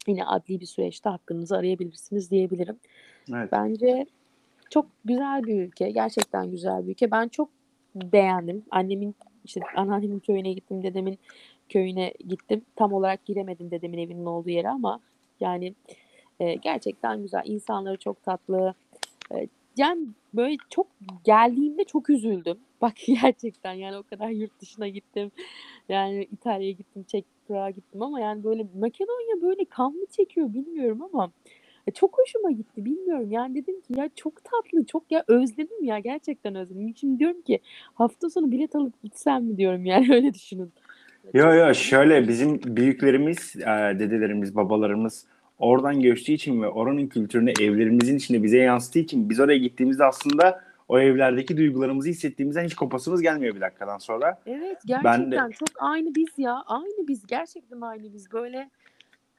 [0.08, 2.80] yine adli bir süreçte hakkınızı arayabilirsiniz diyebilirim.
[3.34, 3.52] Evet.
[3.52, 4.06] Bence
[4.70, 5.92] çok güzel bir ülke.
[5.92, 7.12] Gerçekten güzel bir ülke.
[7.12, 7.50] Ben çok
[7.96, 8.64] beğendim.
[8.72, 11.20] Annemin işte anneannemin köyüne gittim, dedemin
[11.70, 12.62] köyüne gittim.
[12.76, 15.00] Tam olarak giremedim dedemin evinin olduğu yere ama
[15.40, 15.76] yani
[16.40, 17.42] e, gerçekten güzel.
[17.46, 18.74] İnsanları çok tatlı.
[19.34, 19.48] E,
[19.78, 20.88] yani böyle çok
[21.24, 22.58] geldiğimde çok üzüldüm.
[22.82, 25.32] Bak gerçekten yani o kadar yurt dışına gittim.
[25.90, 31.02] Yani İtalya'ya gittim, Çek Prag'a gittim ama yani böyle Makedonya böyle kan mı çekiyor bilmiyorum
[31.14, 31.32] ama
[31.88, 33.32] e, çok hoşuma gitti bilmiyorum.
[33.32, 36.94] Yani dedim ki ya çok tatlı, çok ya özledim ya gerçekten özledim.
[36.98, 37.60] Şimdi diyorum ki
[37.94, 40.72] hafta sonu bilet alıp gitsem mi diyorum yani öyle düşünün.
[41.34, 45.26] Yo yo şöyle bizim büyüklerimiz, e, dedelerimiz, babalarımız
[45.60, 50.65] oradan göçtüğü için ve oranın kültürünü evlerimizin içinde bize yansıttığı için biz oraya gittiğimizde aslında
[50.88, 54.40] o evlerdeki duygularımızı hissettiğimizden hiç kopasımız gelmiyor bir dakikadan sonra.
[54.46, 56.64] Evet Ben gerçekten de- çok aynı biz ya.
[56.68, 57.28] Aynı biz.
[57.28, 58.32] Gerçekten aynı biz.
[58.34, 58.70] Böyle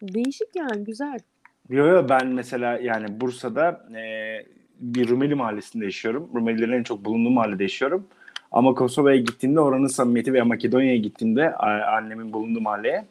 [0.03, 1.19] değişik yani güzel.
[1.69, 4.03] Yo, yo, ben mesela yani Bursa'da e,
[4.81, 6.31] bir Rumeli mahallesinde yaşıyorum.
[6.35, 8.07] Rumelilerin en çok bulunduğu mahallede yaşıyorum.
[8.53, 13.05] Ama Kosova'ya gittiğimde oranın samimiyeti veya Makedonya'ya gittiğimde annemin bulunduğu mahalleye,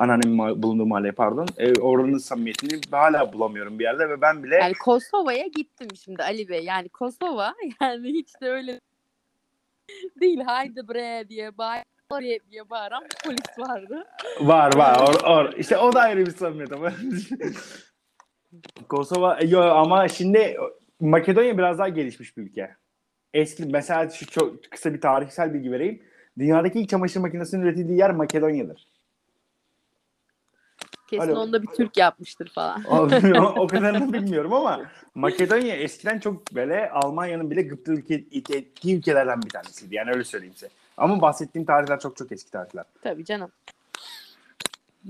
[0.00, 4.74] anneannemin bulunduğu mahalleye pardon, e, oranın samimiyetini hala bulamıyorum bir yerde ve ben bile Yani
[4.74, 6.64] Kosova'ya gittim şimdi Ali Bey.
[6.64, 8.80] Yani Kosova yani hiç de öyle
[10.20, 10.40] değil.
[10.40, 14.04] Haydi bre diye bağır oraya diye bağıran bir polis vardı.
[14.40, 15.08] Var var.
[15.08, 15.52] Or, or.
[15.52, 16.92] İşte o da ayrı bir samimiyet ama.
[18.88, 20.56] Kosova yo, ama şimdi
[21.00, 22.70] Makedonya biraz daha gelişmiş bir ülke.
[23.34, 26.02] Eski mesela şu çok kısa bir tarihsel bilgi vereyim.
[26.38, 28.89] Dünyadaki ilk çamaşır makinesinin üretildiği yer Makedonya'dır.
[31.10, 31.40] Kesin Alo.
[31.40, 32.84] onda bir Türk yapmıştır falan.
[32.88, 34.80] o, o kadarını bilmiyorum ama
[35.14, 39.94] Makedonya eskiden çok böyle Almanya'nın bile gıpta ülke, ettiği ülkelerden bir tanesiydi.
[39.94, 40.68] Yani öyle söyleyeyim size.
[40.96, 42.84] Ama bahsettiğim tarihler çok çok eski tarihler.
[43.02, 43.50] Tabii canım.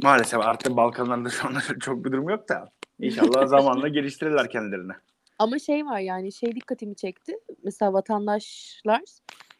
[0.03, 2.69] Maalesef artık Balkanlarda şu anda çok bir durum yok da.
[3.01, 4.93] İnşallah zamanla geliştirirler kendilerini.
[5.39, 7.39] Ama şey var yani şey dikkatimi çekti.
[7.63, 9.01] Mesela vatandaşlar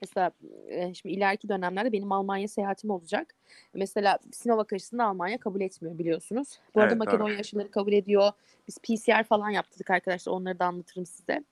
[0.03, 0.31] mesela
[0.73, 3.35] şimdi ileriki dönemlerde benim Almanya seyahatim olacak.
[3.75, 6.59] Mesela Sinovac aşısını Almanya kabul etmiyor biliyorsunuz.
[6.75, 7.11] Bu arada Evet, doğru.
[7.11, 8.33] Makedonya aşıları kabul ediyor.
[8.69, 10.33] Biz PCR falan yaptırdık arkadaşlar.
[10.33, 11.45] Onları da anlatırım size.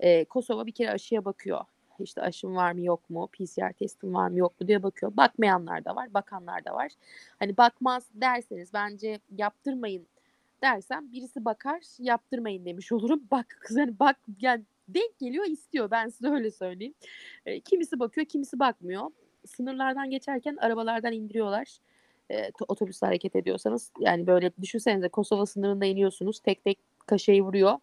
[0.00, 1.60] Ee, Kosova bir kere aşıya bakıyor.
[1.98, 3.28] İşte aşım var mı yok mu?
[3.32, 5.16] PCR testim var mı yok mu diye bakıyor.
[5.16, 6.92] Bakmayanlar da var, bakanlar da var.
[7.38, 10.06] Hani bakmaz derseniz bence yaptırmayın
[10.62, 13.22] dersem birisi bakar yaptırmayın demiş olurum.
[13.30, 16.94] Bak kız hani bak yani denk geliyor istiyor ben size öyle söyleyeyim.
[17.46, 19.10] E, kimisi bakıyor kimisi bakmıyor.
[19.46, 21.78] Sınırlardan geçerken arabalardan indiriyorlar.
[22.30, 27.78] E, to- otobüs hareket ediyorsanız yani böyle düşünsenize Kosova sınırında iniyorsunuz tek tek kaşeyi vuruyor.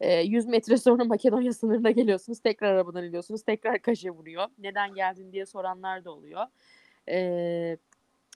[0.00, 4.46] E, 100 metre sonra Makedonya sınırına geliyorsunuz tekrar arabadan iniyorsunuz tekrar kaşe vuruyor.
[4.58, 6.46] Neden geldin diye soranlar da oluyor.
[7.08, 7.76] E,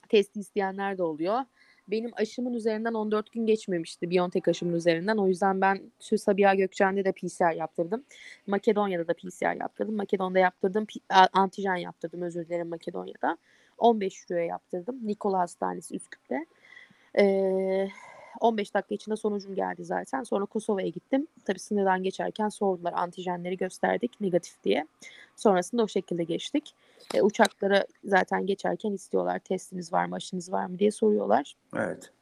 [0.09, 1.41] testi isteyenler de oluyor.
[1.89, 4.11] Benim aşımın üzerinden 14 gün geçmemişti.
[4.11, 5.16] Biontech aşımın üzerinden.
[5.16, 8.05] O yüzden ben şu Sabiha Gökçen'de de PCR yaptırdım.
[8.47, 9.97] Makedonya'da da PCR yaptırdım.
[9.97, 10.86] Makedonya'da yaptırdım.
[11.32, 13.39] Antijen yaptırdım özür dilerim Makedonya'da.
[13.78, 15.07] 15 euroya yaptırdım.
[15.07, 16.47] Nikola Hastanesi Üsküp'te.
[17.18, 17.89] Ee,
[18.41, 20.22] 15 dakika içinde sonucum geldi zaten.
[20.22, 21.26] Sonra Kosova'ya gittim.
[21.45, 24.86] Tabii sınırdan geçerken sordular antijenleri gösterdik negatif diye.
[25.36, 26.74] Sonrasında o şekilde geçtik.
[27.14, 31.55] E, uçaklara zaten geçerken istiyorlar testiniz var mı aşınız var mı diye soruyorlar.
[31.76, 32.12] Evet.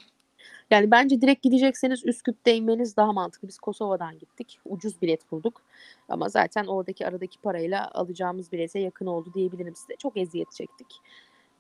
[0.71, 3.49] Yani bence direkt gidecekseniz Üsküp'te inmeniz daha mantıklı.
[3.49, 4.61] Biz Kosova'dan gittik.
[4.65, 5.63] Ucuz bilet bulduk.
[6.09, 9.97] Ama zaten oradaki aradaki parayla alacağımız bilete yakın oldu diyebilirim size.
[9.99, 10.87] Çok eziyet çektik.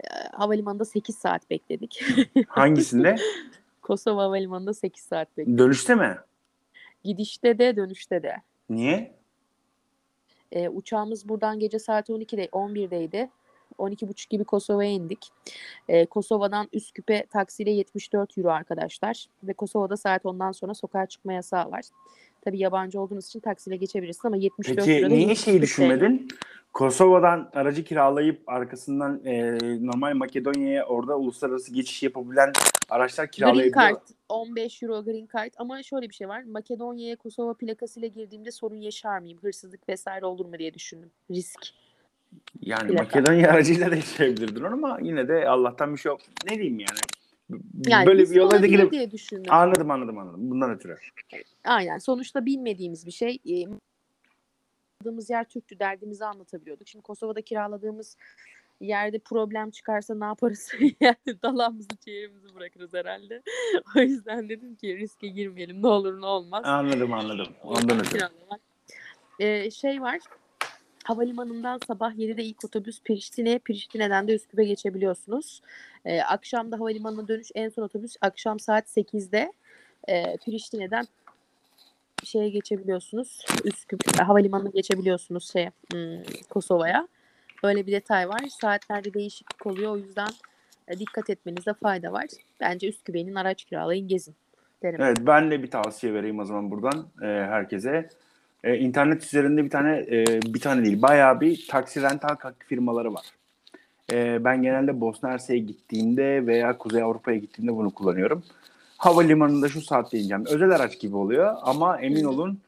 [0.00, 2.04] E, havalimanında 8 saat bekledik.
[2.48, 3.16] Hangisinde?
[3.86, 5.58] Kosova Havalimanı'nda 8 saat bekledik.
[5.58, 6.18] Dönüşte mi?
[7.04, 8.36] Gidişte de dönüşte de.
[8.70, 9.14] Niye?
[10.52, 13.28] E, uçağımız buradan gece saat 12'de 11'deydi.
[13.78, 15.28] 12.30 gibi Kosova'ya indik.
[15.88, 19.26] E, Kosova'dan Üsküp'e taksiyle 74 euro arkadaşlar.
[19.42, 21.84] Ve Kosova'da saat ondan sonra sokağa çıkma yasağı var.
[22.42, 26.28] Tabii yabancı olduğunuz için taksiyle geçebilirsin ama 74 Peki euro da niye şeyi düşünmedin?
[26.72, 32.52] Kosova'dan aracı kiralayıp arkasından e, normal Makedonya'ya orada uluslararası geçiş yapabilen
[32.88, 33.74] araçlar Green kiralayabiliyor.
[33.74, 36.42] Card 15 euro Green Card ama şöyle bir şey var.
[36.42, 39.38] Makedonya'ya Kosova plakasıyla girdiğimde sorun yaşar mıyım?
[39.42, 41.10] Hırsızlık vesaire olur mu diye düşündüm.
[41.30, 41.60] Risk.
[42.60, 43.02] Yani Plaka.
[43.02, 46.20] Makedonya aracıyla da yaşayabilirdin ama yine de Allah'tan bir şey yok.
[46.50, 46.98] Ne diyeyim yani?
[47.86, 49.52] Yani Böyle bir yola da girip diye düşündüm.
[49.52, 50.50] anladım anladım anladım.
[50.50, 50.96] Bundan ötürü.
[51.64, 51.98] Aynen.
[51.98, 53.40] Sonuçta bilmediğimiz bir şey.
[53.48, 53.66] E,
[55.06, 55.78] kiraladığımız yer Türktü.
[55.78, 56.88] Derdimizi anlatabiliyorduk.
[56.88, 58.16] Şimdi Kosova'da kiraladığımız
[58.80, 60.72] yerde problem çıkarsa ne yaparız?
[61.00, 63.42] yani dalağımızı ciğerimizi bırakırız herhalde.
[63.96, 65.82] o yüzden dedim ki riske girmeyelim.
[65.82, 66.64] Ne olur ne olmaz.
[66.64, 67.46] Anladım anladım.
[67.62, 68.28] Ondan ötürü.
[69.38, 70.18] Ee, şey var.
[71.04, 75.62] Havalimanından sabah 7'de ilk otobüs Priştine, Priştine'den de Üsküp'e geçebiliyorsunuz.
[76.04, 79.52] Ee, akşam da havalimanına dönüş en son otobüs akşam saat 8'de
[80.08, 81.06] e, Priştine'den
[82.24, 83.44] şeye geçebiliyorsunuz.
[83.64, 87.08] Üsküp havalimanına geçebiliyorsunuz şey hmm, Kosova'ya.
[87.64, 88.40] Böyle bir detay var.
[88.60, 89.92] Saatlerde değişiklik oluyor.
[89.92, 90.28] O yüzden
[90.88, 92.26] e, dikkat etmenize fayda var.
[92.60, 94.34] Bence Üsküp'e inin araç kiralayın gezin.
[94.82, 95.02] Derim.
[95.02, 98.08] Evet ben de bir tavsiye vereyim o zaman buradan e, herkese.
[98.64, 102.36] E, internet üzerinde bir tane e, bir tane değil bayağı bir taksi rental
[102.68, 103.26] firmaları var.
[104.12, 108.44] E, ben genelde Bosna Hersek'e gittiğimde veya Kuzey Avrupa'ya gittiğimde bunu kullanıyorum.
[108.96, 110.44] Havalimanında şu saatte ineceğim.
[110.46, 112.58] Özel araç gibi oluyor ama emin olun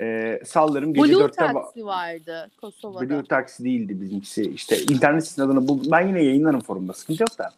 [0.00, 3.10] e, sallarım gece Blue 4'te va- Taxi vardı Kosova'da.
[3.10, 4.42] Blue Taxi değildi bizimkisi.
[4.42, 5.90] İşte internet sitesinin adını bul.
[5.90, 6.92] Ben yine yayınlarım forumda.
[6.92, 7.50] Sıkıntı yok da.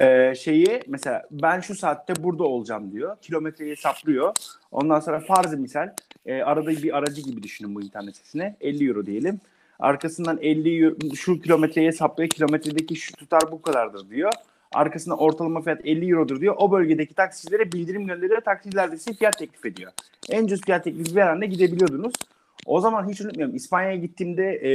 [0.00, 3.16] Ee, şeyi mesela ben şu saatte burada olacağım diyor.
[3.22, 4.32] Kilometreyi hesaplıyor.
[4.72, 5.90] Ondan sonra farz misal
[6.26, 8.56] e, arada bir aracı gibi düşünün bu internet sitesine.
[8.60, 9.40] 50 euro diyelim.
[9.78, 12.30] Arkasından 50 euro, şu kilometreyi hesaplıyor.
[12.30, 14.32] Kilometredeki şu tutar bu kadardır diyor.
[14.74, 16.54] Arkasından ortalama fiyat 50 eurodur diyor.
[16.58, 18.40] O bölgedeki taksicilere bildirim gönderiyor.
[18.40, 19.92] Taksiciler de size fiyat teklif ediyor.
[20.30, 22.12] En ucuz fiyat teklifi veren de gidebiliyordunuz.
[22.66, 23.56] O zaman hiç unutmuyorum.
[23.56, 24.70] İspanya'ya gittiğimde e,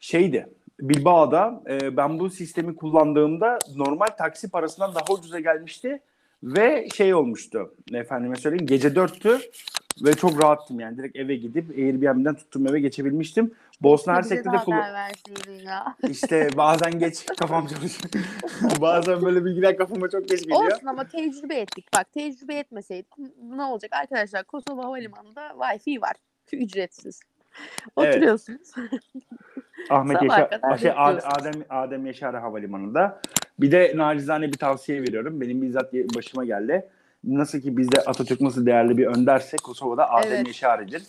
[0.00, 0.46] şeydi.
[0.80, 6.00] Bilbao'da e, ben bu sistemi kullandığımda normal taksi parasından daha ucuza gelmişti
[6.42, 7.74] ve şey olmuştu.
[7.92, 9.40] Efendime söyleyeyim gece 4'tü
[10.04, 13.54] ve çok rahattım yani direkt eve gidip Airbnb'den tuttuğum eve geçebilmiştim.
[13.84, 15.10] Bosna Hersek'te de kullan
[16.10, 18.24] işte bazen geç kafam çalışıyor.
[18.80, 20.72] bazen böyle bilgiler kafama çok geç geliyor.
[20.72, 21.86] Olsun ama tecrübe ettik.
[21.96, 23.12] Bak tecrübe etmeseydik
[23.42, 24.44] ne olacak arkadaşlar?
[24.44, 26.12] Kosova Havalimanı'nda Wi-Fi var.
[26.52, 27.20] Ücretsiz.
[27.98, 28.14] Evet.
[28.14, 28.70] Oturuyorsunuz.
[29.90, 30.92] Ahmet Yaşar, şey.
[30.96, 33.20] Adem, Adem Yaşar Havalimanı'nda.
[33.58, 35.40] Bir de nacizane bir tavsiye veriyorum.
[35.40, 36.88] Benim bizzat başıma geldi.
[37.24, 40.46] Nasıl ki bizde Atatürk nasıl değerli bir önderse Kosova'da Adem Evet.
[40.46, 41.02] Yaşar'ıdır.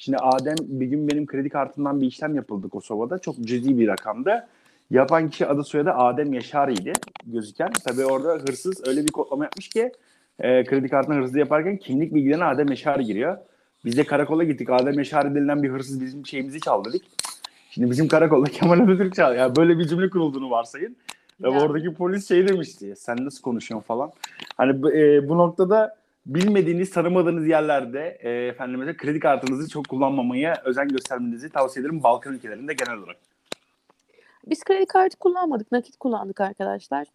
[0.00, 3.18] Şimdi Adem bir gün benim kredi kartımdan bir işlem yapıldı Kosova'da.
[3.18, 4.46] Çok cüzi bir rakamdı.
[4.90, 6.92] Yapan kişi adı soyadı Adem Yaşar'ıydı
[7.26, 7.70] gözüken.
[7.86, 9.92] Tabii orada hırsız öyle bir kodlama yapmış ki
[10.38, 13.36] e, kredi kartına hırsız yaparken kimlik bilgilerine Adem Yaşar giriyor.
[13.84, 14.70] Biz de karakola gittik.
[14.70, 17.02] Adem Yaşar denilen bir hırsız bizim şeyimizi çaldı dedik.
[17.70, 19.36] Şimdi bizim karakolda Kemal Atatürk çaldı.
[19.36, 20.96] Yani böyle bir cümle kurulduğunu varsayın.
[21.42, 21.60] Ve Yani.
[21.60, 22.94] oradaki polis şey demişti.
[22.96, 24.12] Sen nasıl konuşuyorsun falan.
[24.56, 30.88] Hani e, bu noktada bilmediğiniz, tanımadığınız yerlerde e, efendim mesela kredi kartınızı çok kullanmamaya özen
[30.88, 33.16] göstermenizi tavsiye ederim Balkan ülkelerinde genel olarak.
[34.46, 35.72] Biz kredi kartı kullanmadık.
[35.72, 37.06] Nakit kullandık arkadaşlar.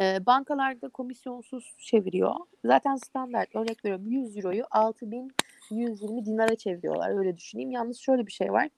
[0.00, 2.34] Ee, bankalarda komisyonsuz çeviriyor.
[2.64, 3.56] Zaten standart.
[3.56, 7.18] Örnek veriyorum 100 euroyu 6120 dinara çeviriyorlar.
[7.18, 7.70] Öyle düşüneyim.
[7.70, 8.68] Yalnız şöyle bir şey var.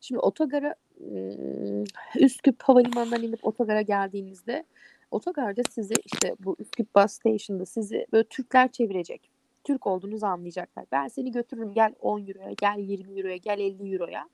[0.00, 1.84] Şimdi otogara ım,
[2.16, 4.64] Üsküp Havalimanı'ndan inip otogara geldiğinizde
[5.10, 9.30] otogarda sizi işte bu Üsküp Bus Station'da sizi böyle Türkler çevirecek.
[9.64, 10.84] Türk olduğunuzu anlayacaklar.
[10.92, 14.28] Ben seni götürürüm gel 10 euroya, gel 20 euroya, gel 50 euroya.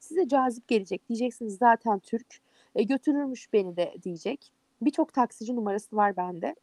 [0.00, 1.08] Size cazip gelecek.
[1.08, 2.26] Diyeceksiniz zaten Türk.
[2.74, 4.52] E, götürürmüş beni de diyecek.
[4.80, 6.54] Birçok taksici numarası var bende.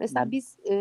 [0.00, 0.30] Mesela Hı.
[0.30, 0.76] biz e,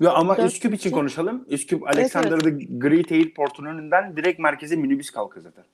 [0.00, 1.44] Ya ama Üsküp için konuşalım.
[1.48, 5.64] Üsküp Alexander the Great Airport'un önünden direkt merkeze minibüs kalkıyor zaten.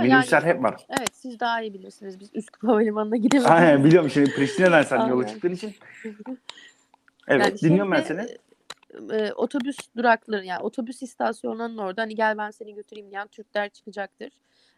[0.00, 0.86] Minibüsler yani- hep var.
[0.88, 2.20] Evet siz daha iyi bilirsiniz.
[2.20, 3.50] Biz Üsküp Havalimanı'na gidemedik.
[3.50, 5.74] Aynen biliyorum şimdi Priştine'den sen yola çıktığın için.
[7.28, 8.38] Evet Yani dinliyorum ben şeyde,
[8.98, 9.12] seni.
[9.20, 14.30] e, otobüs durakları yani otobüs istasyonlarının orada hani gel ben seni götüreyim diyen Türkler çıkacaktır.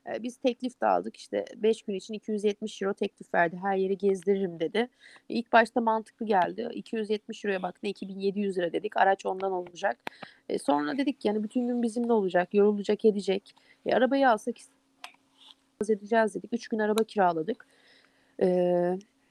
[0.06, 3.56] E, biz teklif de aldık işte 5 gün için 270 euro teklif verdi.
[3.62, 4.88] Her yeri gezdiririm dedi.
[5.28, 6.68] İlk başta mantıklı geldi.
[6.74, 8.96] 270 euroya baktı 2700 lira dedik.
[8.96, 9.98] Araç ondan olacak.
[10.48, 12.54] E, sonra dedik yani bütün gün bizimle olacak.
[12.54, 13.54] Yorulacak edecek.
[13.86, 14.56] E, arabayı alsak
[15.90, 16.52] edeceğiz dedik.
[16.52, 17.66] 3 gün araba kiraladık.
[18.42, 18.48] E,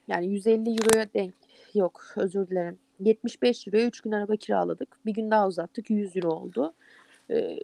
[0.08, 1.34] yani 150 euroya denk
[1.74, 2.78] yok özür dilerim.
[3.00, 4.98] 75 euroya 3 gün araba kiraladık.
[5.06, 6.74] Bir gün daha uzattık 100 euro oldu.
[7.30, 7.58] Ee,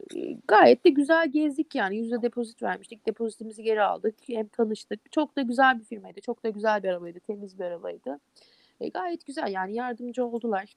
[0.48, 1.96] gayet de güzel gezdik yani.
[1.96, 3.06] Yüzde depozit vermiştik.
[3.06, 4.14] Depozitimizi geri aldık.
[4.26, 5.12] Hem tanıştık.
[5.12, 6.20] Çok da güzel bir firmaydı.
[6.20, 7.20] Çok da güzel bir arabaydı.
[7.20, 8.18] Temiz bir arabaydı.
[8.80, 10.74] E, gayet güzel yani yardımcı oldular.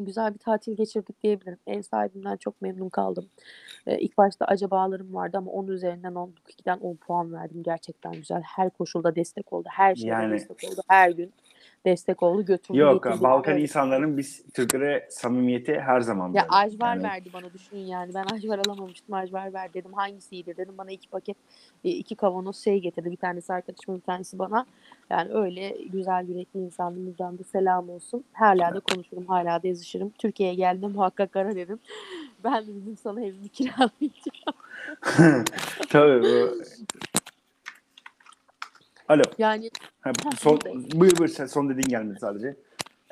[0.00, 1.58] Güzel bir tatil geçirdik diyebilirim.
[1.66, 3.28] Ev sahibimden çok memnun kaldım.
[3.86, 7.62] Ee, ilk başta acabalarım vardı ama 10 üzerinden 10, 2'den 10 puan verdim.
[7.62, 8.42] Gerçekten güzel.
[8.56, 9.68] Her koşulda destek oldu.
[9.72, 10.80] Her şeyde Yani- destek oldu.
[10.88, 11.32] Her gün
[11.84, 12.44] destek oldu.
[12.44, 12.78] Götürdü.
[12.78, 13.22] Yok getirdi.
[13.22, 13.62] Balkan Evet.
[13.62, 16.46] insanların biz Türklere samimiyeti her zaman Ya böyle.
[16.48, 18.14] ajvar Yani verdi bana düşünün yani.
[18.14, 19.14] Ben ajvar alamamıştım.
[19.14, 19.92] Ajvar ver dedim.
[19.92, 20.74] Hangisi iyidir dedim.
[20.78, 21.36] Bana iki paket
[21.84, 23.10] e, iki kavanoz şey getirdi.
[23.10, 24.66] Bir tanesi arkadaşıma bir tanesi bana.
[25.10, 27.06] Yani öyle güzel yürekli insandı.
[27.06, 28.24] Buradan da selam olsun.
[28.32, 29.26] Hala da konuşurum.
[29.26, 30.10] Hala da yazışırım.
[30.18, 31.78] Türkiye'ye geldim muhakkak ara dedim.
[32.44, 34.54] Ben de dedim sana evimi kiralayacağım.
[35.88, 36.22] Tabii.
[36.22, 36.62] bu-
[39.08, 39.22] Alo.
[39.38, 40.58] Yani Ha, son,
[40.94, 42.56] buyur buyur sen son dediğin gelmedi sadece.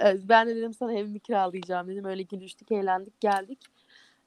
[0.05, 2.05] e, ben de dedim sana evimi kiralayacağım dedim.
[2.05, 3.59] Öyle gülüştük, eğlendik, geldik.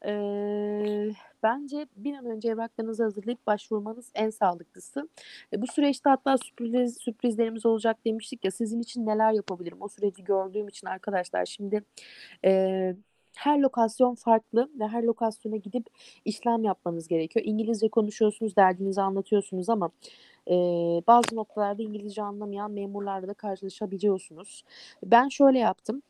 [0.06, 1.10] Ee,
[1.44, 5.10] bence bir an önce evraklarınızı hazırlayıp başvurmanız en sağlıklısı.
[5.54, 8.52] E, bu süreçte hatta sürpriz sürprizlerimiz olacak demiştik ya.
[8.52, 9.78] Sizin için neler yapabilirim?
[9.82, 11.84] O süreci gördüğüm için arkadaşlar şimdi
[12.46, 12.96] e,
[13.38, 15.88] her lokasyon farklı ve her lokasyona gidip
[16.26, 17.46] işlem yapmanız gerekiyor.
[17.46, 19.92] İngilizce konuşuyorsunuz, derdinizi anlatıyorsunuz ama
[20.48, 20.54] e,
[21.08, 24.64] bazı noktalarda İngilizce anlamayan memurlarla da karşılaşabiliyorsunuz.
[25.04, 26.02] Ben şöyle yaptım.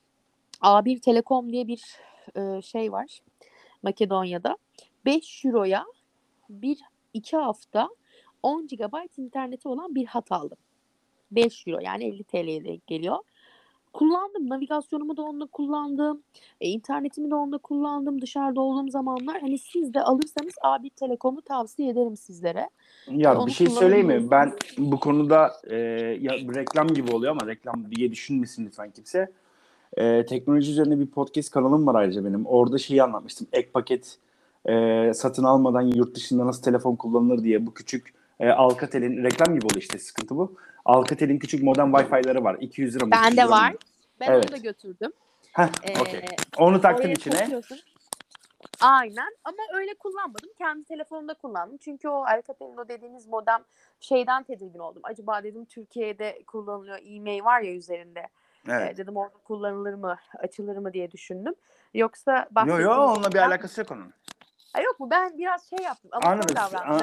[0.62, 1.82] A1 Telekom diye bir
[2.36, 3.20] e, şey var
[3.84, 4.58] Makedonya'da.
[5.06, 5.86] 5 euroya
[6.50, 6.80] bir
[7.14, 7.90] iki hafta
[8.44, 10.58] 10 GB interneti olan bir hat aldım.
[11.32, 13.18] 5 euro yani 50 TL'ye denk geliyor.
[13.96, 14.50] Kullandım.
[14.50, 16.22] Navigasyonumu da onunla kullandım.
[16.62, 18.22] E, internetimi de onunla kullandım.
[18.22, 19.42] Dışarıda olduğum zamanlar.
[19.42, 22.70] Hani siz de alırsanız abi Telekom'u tavsiye ederim sizlere.
[23.12, 24.32] Ya Onu bir şey söyleyeyim mi?
[24.32, 25.76] Ben bu konuda e,
[26.22, 29.32] ya reklam gibi oluyor ama reklam diye düşünmesin lütfen kimse.
[29.98, 32.46] E, teknoloji üzerine bir podcast kanalım var ayrıca benim.
[32.46, 33.48] Orada şeyi anlatmıştım.
[33.52, 34.18] Ek paket
[34.66, 39.66] e, satın almadan yurt dışında nasıl telefon kullanılır diye bu küçük e, Alcatel'in reklam gibi
[39.66, 40.56] oluyor işte sıkıntı bu.
[40.86, 42.58] Alcatel'in küçük modem Wi-Fi'ları var.
[42.60, 43.16] 200 lira mı?
[43.16, 43.52] 300 Bende mı?
[43.52, 43.76] var.
[44.20, 44.46] Ben Evet.
[44.46, 45.12] onu da götürdüm.
[45.54, 45.94] Heh, Ee.
[46.58, 47.62] Onu oraya içine.
[48.82, 50.50] Aynen ama öyle kullanmadım.
[50.58, 51.78] Kendi telefonumda kullandım.
[51.78, 53.64] Çünkü o Alcatel'in o dediğiniz modem
[54.00, 55.02] şeyden tedirgin oldum.
[55.06, 58.28] Acaba dedim Türkiye'de kullanılıyor e-mail var ya üzerinde.
[58.70, 58.94] Evet.
[58.94, 61.54] Ee, dedim orada kullanılır mı, açılır mı diye düşündüm.
[61.94, 64.14] Yoksa Yo bahsettiğiniz yo onunla bir alakası yok onun.
[64.76, 65.10] Ha, yok mu?
[65.12, 66.12] Ben biraz şey yaptım.
[66.14, 66.56] Anladım.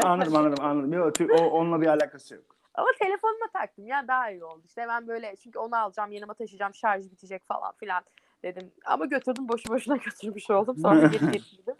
[0.05, 0.93] anladım anladım anladım.
[0.93, 2.57] Yo, tü- o, onunla bir alakası yok.
[2.75, 4.63] Ama telefonuma taktım ya daha iyi oldu.
[4.65, 8.03] İşte ben böyle çünkü onu alacağım yanıma taşıyacağım şarj bitecek falan filan
[8.43, 8.71] dedim.
[8.85, 10.77] Ama götürdüm boşu boşuna götürmüş oldum.
[10.79, 11.77] Sonra geri getirdim.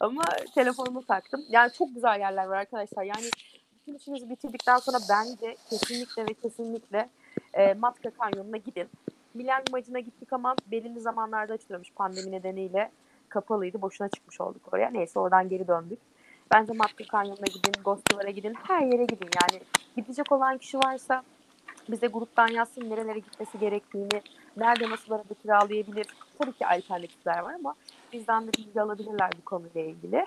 [0.00, 0.22] Ama
[0.54, 1.44] telefonumu taktım.
[1.48, 3.02] Yani çok güzel yerler var arkadaşlar.
[3.02, 3.30] Yani
[3.76, 7.08] bütün işinizi bitirdikten sonra bence kesinlikle ve kesinlikle
[7.54, 8.88] e, Matka Kanyonu'na gidin.
[9.34, 12.90] Milenyum Acı'na gittik ama belirli zamanlarda açılıyormuş pandemi nedeniyle
[13.30, 13.82] kapalıydı.
[13.82, 14.90] Boşuna çıkmış olduk oraya.
[14.90, 15.98] Neyse oradan geri döndük.
[16.54, 19.28] Bence Matka Kanyonu'na gidin, Ghostlulara gidin, her yere gidin.
[19.42, 19.62] Yani
[19.96, 21.22] gidecek olan kişi varsa
[21.90, 24.22] bize gruptan yazsın nerelere gitmesi gerektiğini,
[24.56, 26.06] nerede nasıl araba kiralayabilir.
[26.38, 27.74] Tabii ki alternatifler var ama
[28.12, 30.24] bizden de bilgi alabilirler bu konuyla ilgili.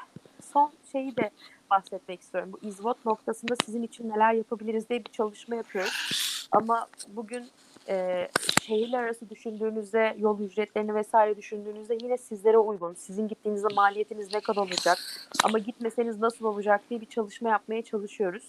[0.54, 1.32] Son şeyi de
[1.70, 2.52] bahsetmek istiyorum.
[2.54, 6.48] Bu izvot noktasında sizin için neler yapabiliriz diye bir çalışma yapıyoruz.
[6.52, 7.50] Ama bugün
[7.90, 8.28] e,
[8.62, 12.94] şehirler arası düşündüğünüzde, yol ücretlerini vesaire düşündüğünüzde yine sizlere uygun.
[12.94, 14.98] Sizin gittiğinizde maliyetiniz ne kadar olacak?
[15.44, 18.44] Ama gitmeseniz nasıl olacak diye bir çalışma yapmaya çalışıyoruz.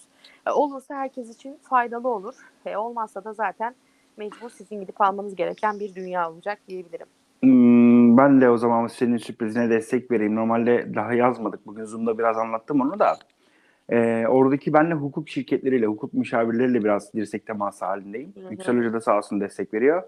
[0.47, 2.35] E, olursa herkes için faydalı olur.
[2.66, 3.74] E, olmazsa da zaten
[4.16, 7.07] mecbur sizin gidip almanız gereken bir dünya olacak diyebilirim.
[7.43, 10.37] Hmm, ben de o zaman senin sürprizine destek vereyim.
[10.37, 11.66] Normalde daha yazmadık.
[11.66, 13.16] Bugün Zoom'da biraz anlattım onu da.
[13.91, 18.32] Ee, oradaki benle hukuk şirketleriyle, hukuk müşavirleriyle biraz dirsek teması halindeyim.
[18.37, 18.51] Hı hı.
[18.51, 20.03] Yüksel Hoca da sağ olsun destek veriyor.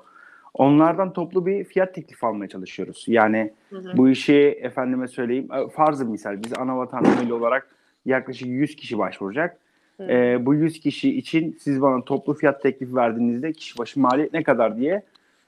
[0.54, 3.04] Onlardan toplu bir fiyat teklifi almaya çalışıyoruz.
[3.08, 3.52] Yani
[3.96, 7.68] bu işi efendime söyleyeyim, e, farzı misal biz ana vatandaşı olarak
[8.06, 9.58] yaklaşık 100 kişi başvuracak.
[9.96, 10.04] Hı.
[10.04, 14.42] Ee, bu 100 kişi için siz bana toplu fiyat teklifi verdiğinizde kişi başı maliyet ne
[14.42, 15.02] kadar diye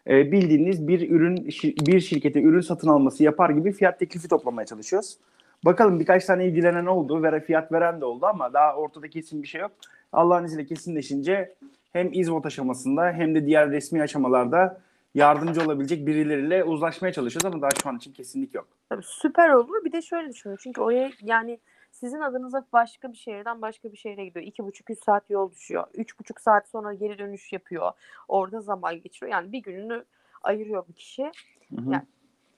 [0.07, 1.47] e, bildiğiniz bir ürün
[1.87, 5.19] bir şirkete ürün satın alması yapar gibi fiyat teklifi toplamaya çalışıyoruz.
[5.65, 9.49] Bakalım birkaç tane ilgilenen oldu ve fiyat veren de oldu ama daha ortada kesin bir
[9.49, 9.71] şey yok.
[10.13, 11.55] Allah'ın izniyle kesinleşince
[11.93, 14.81] hem izvot aşamasında hem de diğer resmi aşamalarda
[15.15, 18.69] yardımcı olabilecek birileriyle uzlaşmaya çalışıyoruz ama daha şu an için kesinlik yok.
[18.89, 19.85] Tabii süper olur.
[19.85, 20.57] Bir de şöyle düşünün.
[20.61, 21.59] Çünkü oraya yani
[21.93, 24.47] sizin adınıza başka bir şehirden başka bir şehre gidiyor.
[24.47, 25.85] İki buçuk, üç saat yol düşüyor.
[25.95, 27.93] Üç buçuk saat sonra geri dönüş yapıyor.
[28.29, 29.33] Orada zaman geçiriyor.
[29.33, 30.05] Yani bir gününü
[30.43, 31.23] ayırıyor bir kişi.
[31.23, 31.93] Hı hı.
[31.93, 32.03] Yani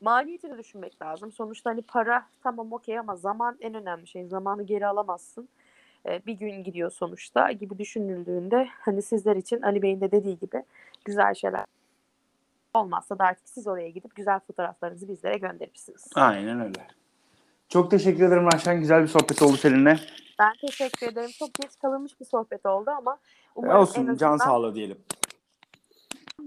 [0.00, 1.32] maliyeti de düşünmek lazım.
[1.32, 4.26] Sonuçta hani para tamam okey ama zaman en önemli şey.
[4.26, 5.48] Zamanı geri alamazsın.
[6.06, 10.62] Ee, bir gün gidiyor sonuçta gibi düşünüldüğünde hani sizler için Ali Bey'in de dediği gibi
[11.04, 11.64] güzel şeyler
[12.74, 16.04] olmazsa da artık siz oraya gidip güzel fotoğraflarınızı bizlere gönderirsiniz.
[16.14, 16.86] Aynen öyle.
[17.68, 18.80] Çok teşekkür ederim Ayşen.
[18.80, 20.00] Güzel bir sohbet oldu seninle.
[20.38, 21.30] Ben teşekkür ederim.
[21.38, 23.18] Çok geç kalınmış bir sohbet oldu ama E,
[23.54, 24.98] umarım en Olsun can azından sağlığı diyelim.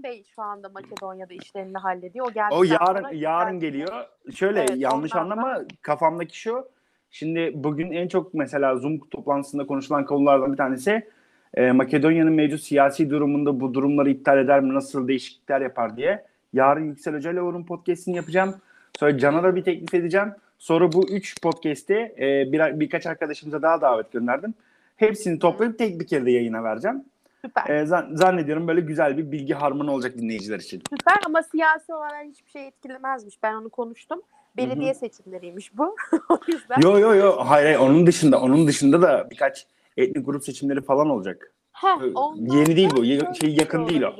[0.02, 2.26] Bey şu anda Makedonya'da işlerini hallediyor.
[2.50, 4.04] O, O yarın yarın geliyor.
[4.34, 6.68] Şöyle Evet, yanlış anlama kafamdaki şu.
[7.10, 11.08] Şimdi bugün en çok mesela Zoom toplantısında konuşulan konulardan bir tanesi
[11.54, 16.24] e, Makedonya'nın mevcut siyasi durumunda bu durumları iptal eder mi, nasıl değişiklikler yapar diye.
[16.52, 18.54] Yarın Yüksel Hoca ile onun podcastini yapacağım.
[18.98, 20.28] Sonra Can'a da bir teklif edeceğim.
[20.58, 24.54] Sonra bu üç podcast'i e, bir, birkaç arkadaşımıza daha davet gönderdim.
[24.96, 27.04] Hepsini toplayıp tek bir kere de yayına vereceğim.
[27.44, 27.68] Süper.
[27.68, 30.82] E, zan- zannediyorum böyle güzel bir bilgi harmanı olacak dinleyiciler için.
[30.90, 33.42] Süper ama siyasi olarak hiçbir şey etkilemezmiş.
[33.42, 34.22] Ben onu konuştum.
[34.56, 35.96] Belediye seçimleriymiş bu.
[36.28, 36.80] o yüzden.
[36.82, 39.66] Yo yo yo hayır, hayır onun dışında onun dışında da birkaç
[39.96, 41.54] etnik grup seçimleri falan olacak.
[41.72, 42.00] Heh,
[42.36, 44.14] yeni değil bu, şöyle şey yakın değil o.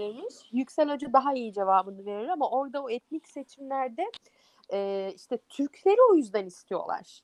[0.52, 4.10] Yüksel Hoca daha iyi cevabını verir ama orada o etnik seçimlerde
[4.72, 7.20] e, işte Türkleri o yüzden istiyorlar.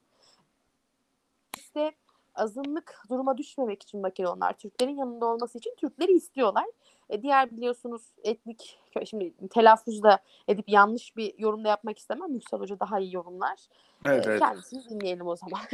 [1.58, 1.92] İşte
[2.40, 6.64] azınlık duruma düşmemek için Makedonlar Türklerin yanında olması için Türkleri istiyorlar.
[7.10, 10.18] E, diğer biliyorsunuz etnik şimdi telaffuzda
[10.48, 12.32] edip yanlış bir yorumda yapmak istemem.
[12.32, 13.58] Yüksel Hoca daha iyi yorumlar.
[14.06, 14.40] Evet E, evet.
[14.40, 15.60] Kendisini dinleyelim o zaman.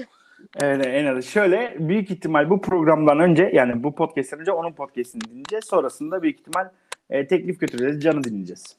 [0.60, 1.22] Evet en azı.
[1.22, 5.64] Şöyle büyük ihtimal bu programdan önce yani bu podcast'ten önce onun podcast'ini dinleyeceğiz.
[5.64, 6.70] Sonrasında büyük ihtimal
[7.10, 8.02] e, teklif götüreceğiz.
[8.02, 8.76] Can'ı dinleyeceğiz.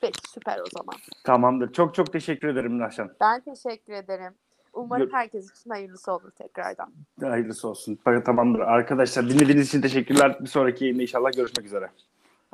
[0.00, 0.94] Peki süper o zaman.
[1.24, 1.72] Tamamdır.
[1.72, 3.10] Çok çok teşekkür ederim Nahşan.
[3.20, 4.34] Ben teşekkür ederim.
[4.76, 6.92] Umarım herkes için hayırlısı olur tekrardan.
[7.20, 7.98] Hayırlısı olsun.
[8.24, 8.60] Tamamdır.
[8.60, 10.36] Arkadaşlar dinlediğiniz için teşekkürler.
[10.40, 11.90] Bir sonraki yayında inşallah görüşmek üzere.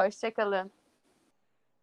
[0.00, 0.70] Hoşçakalın.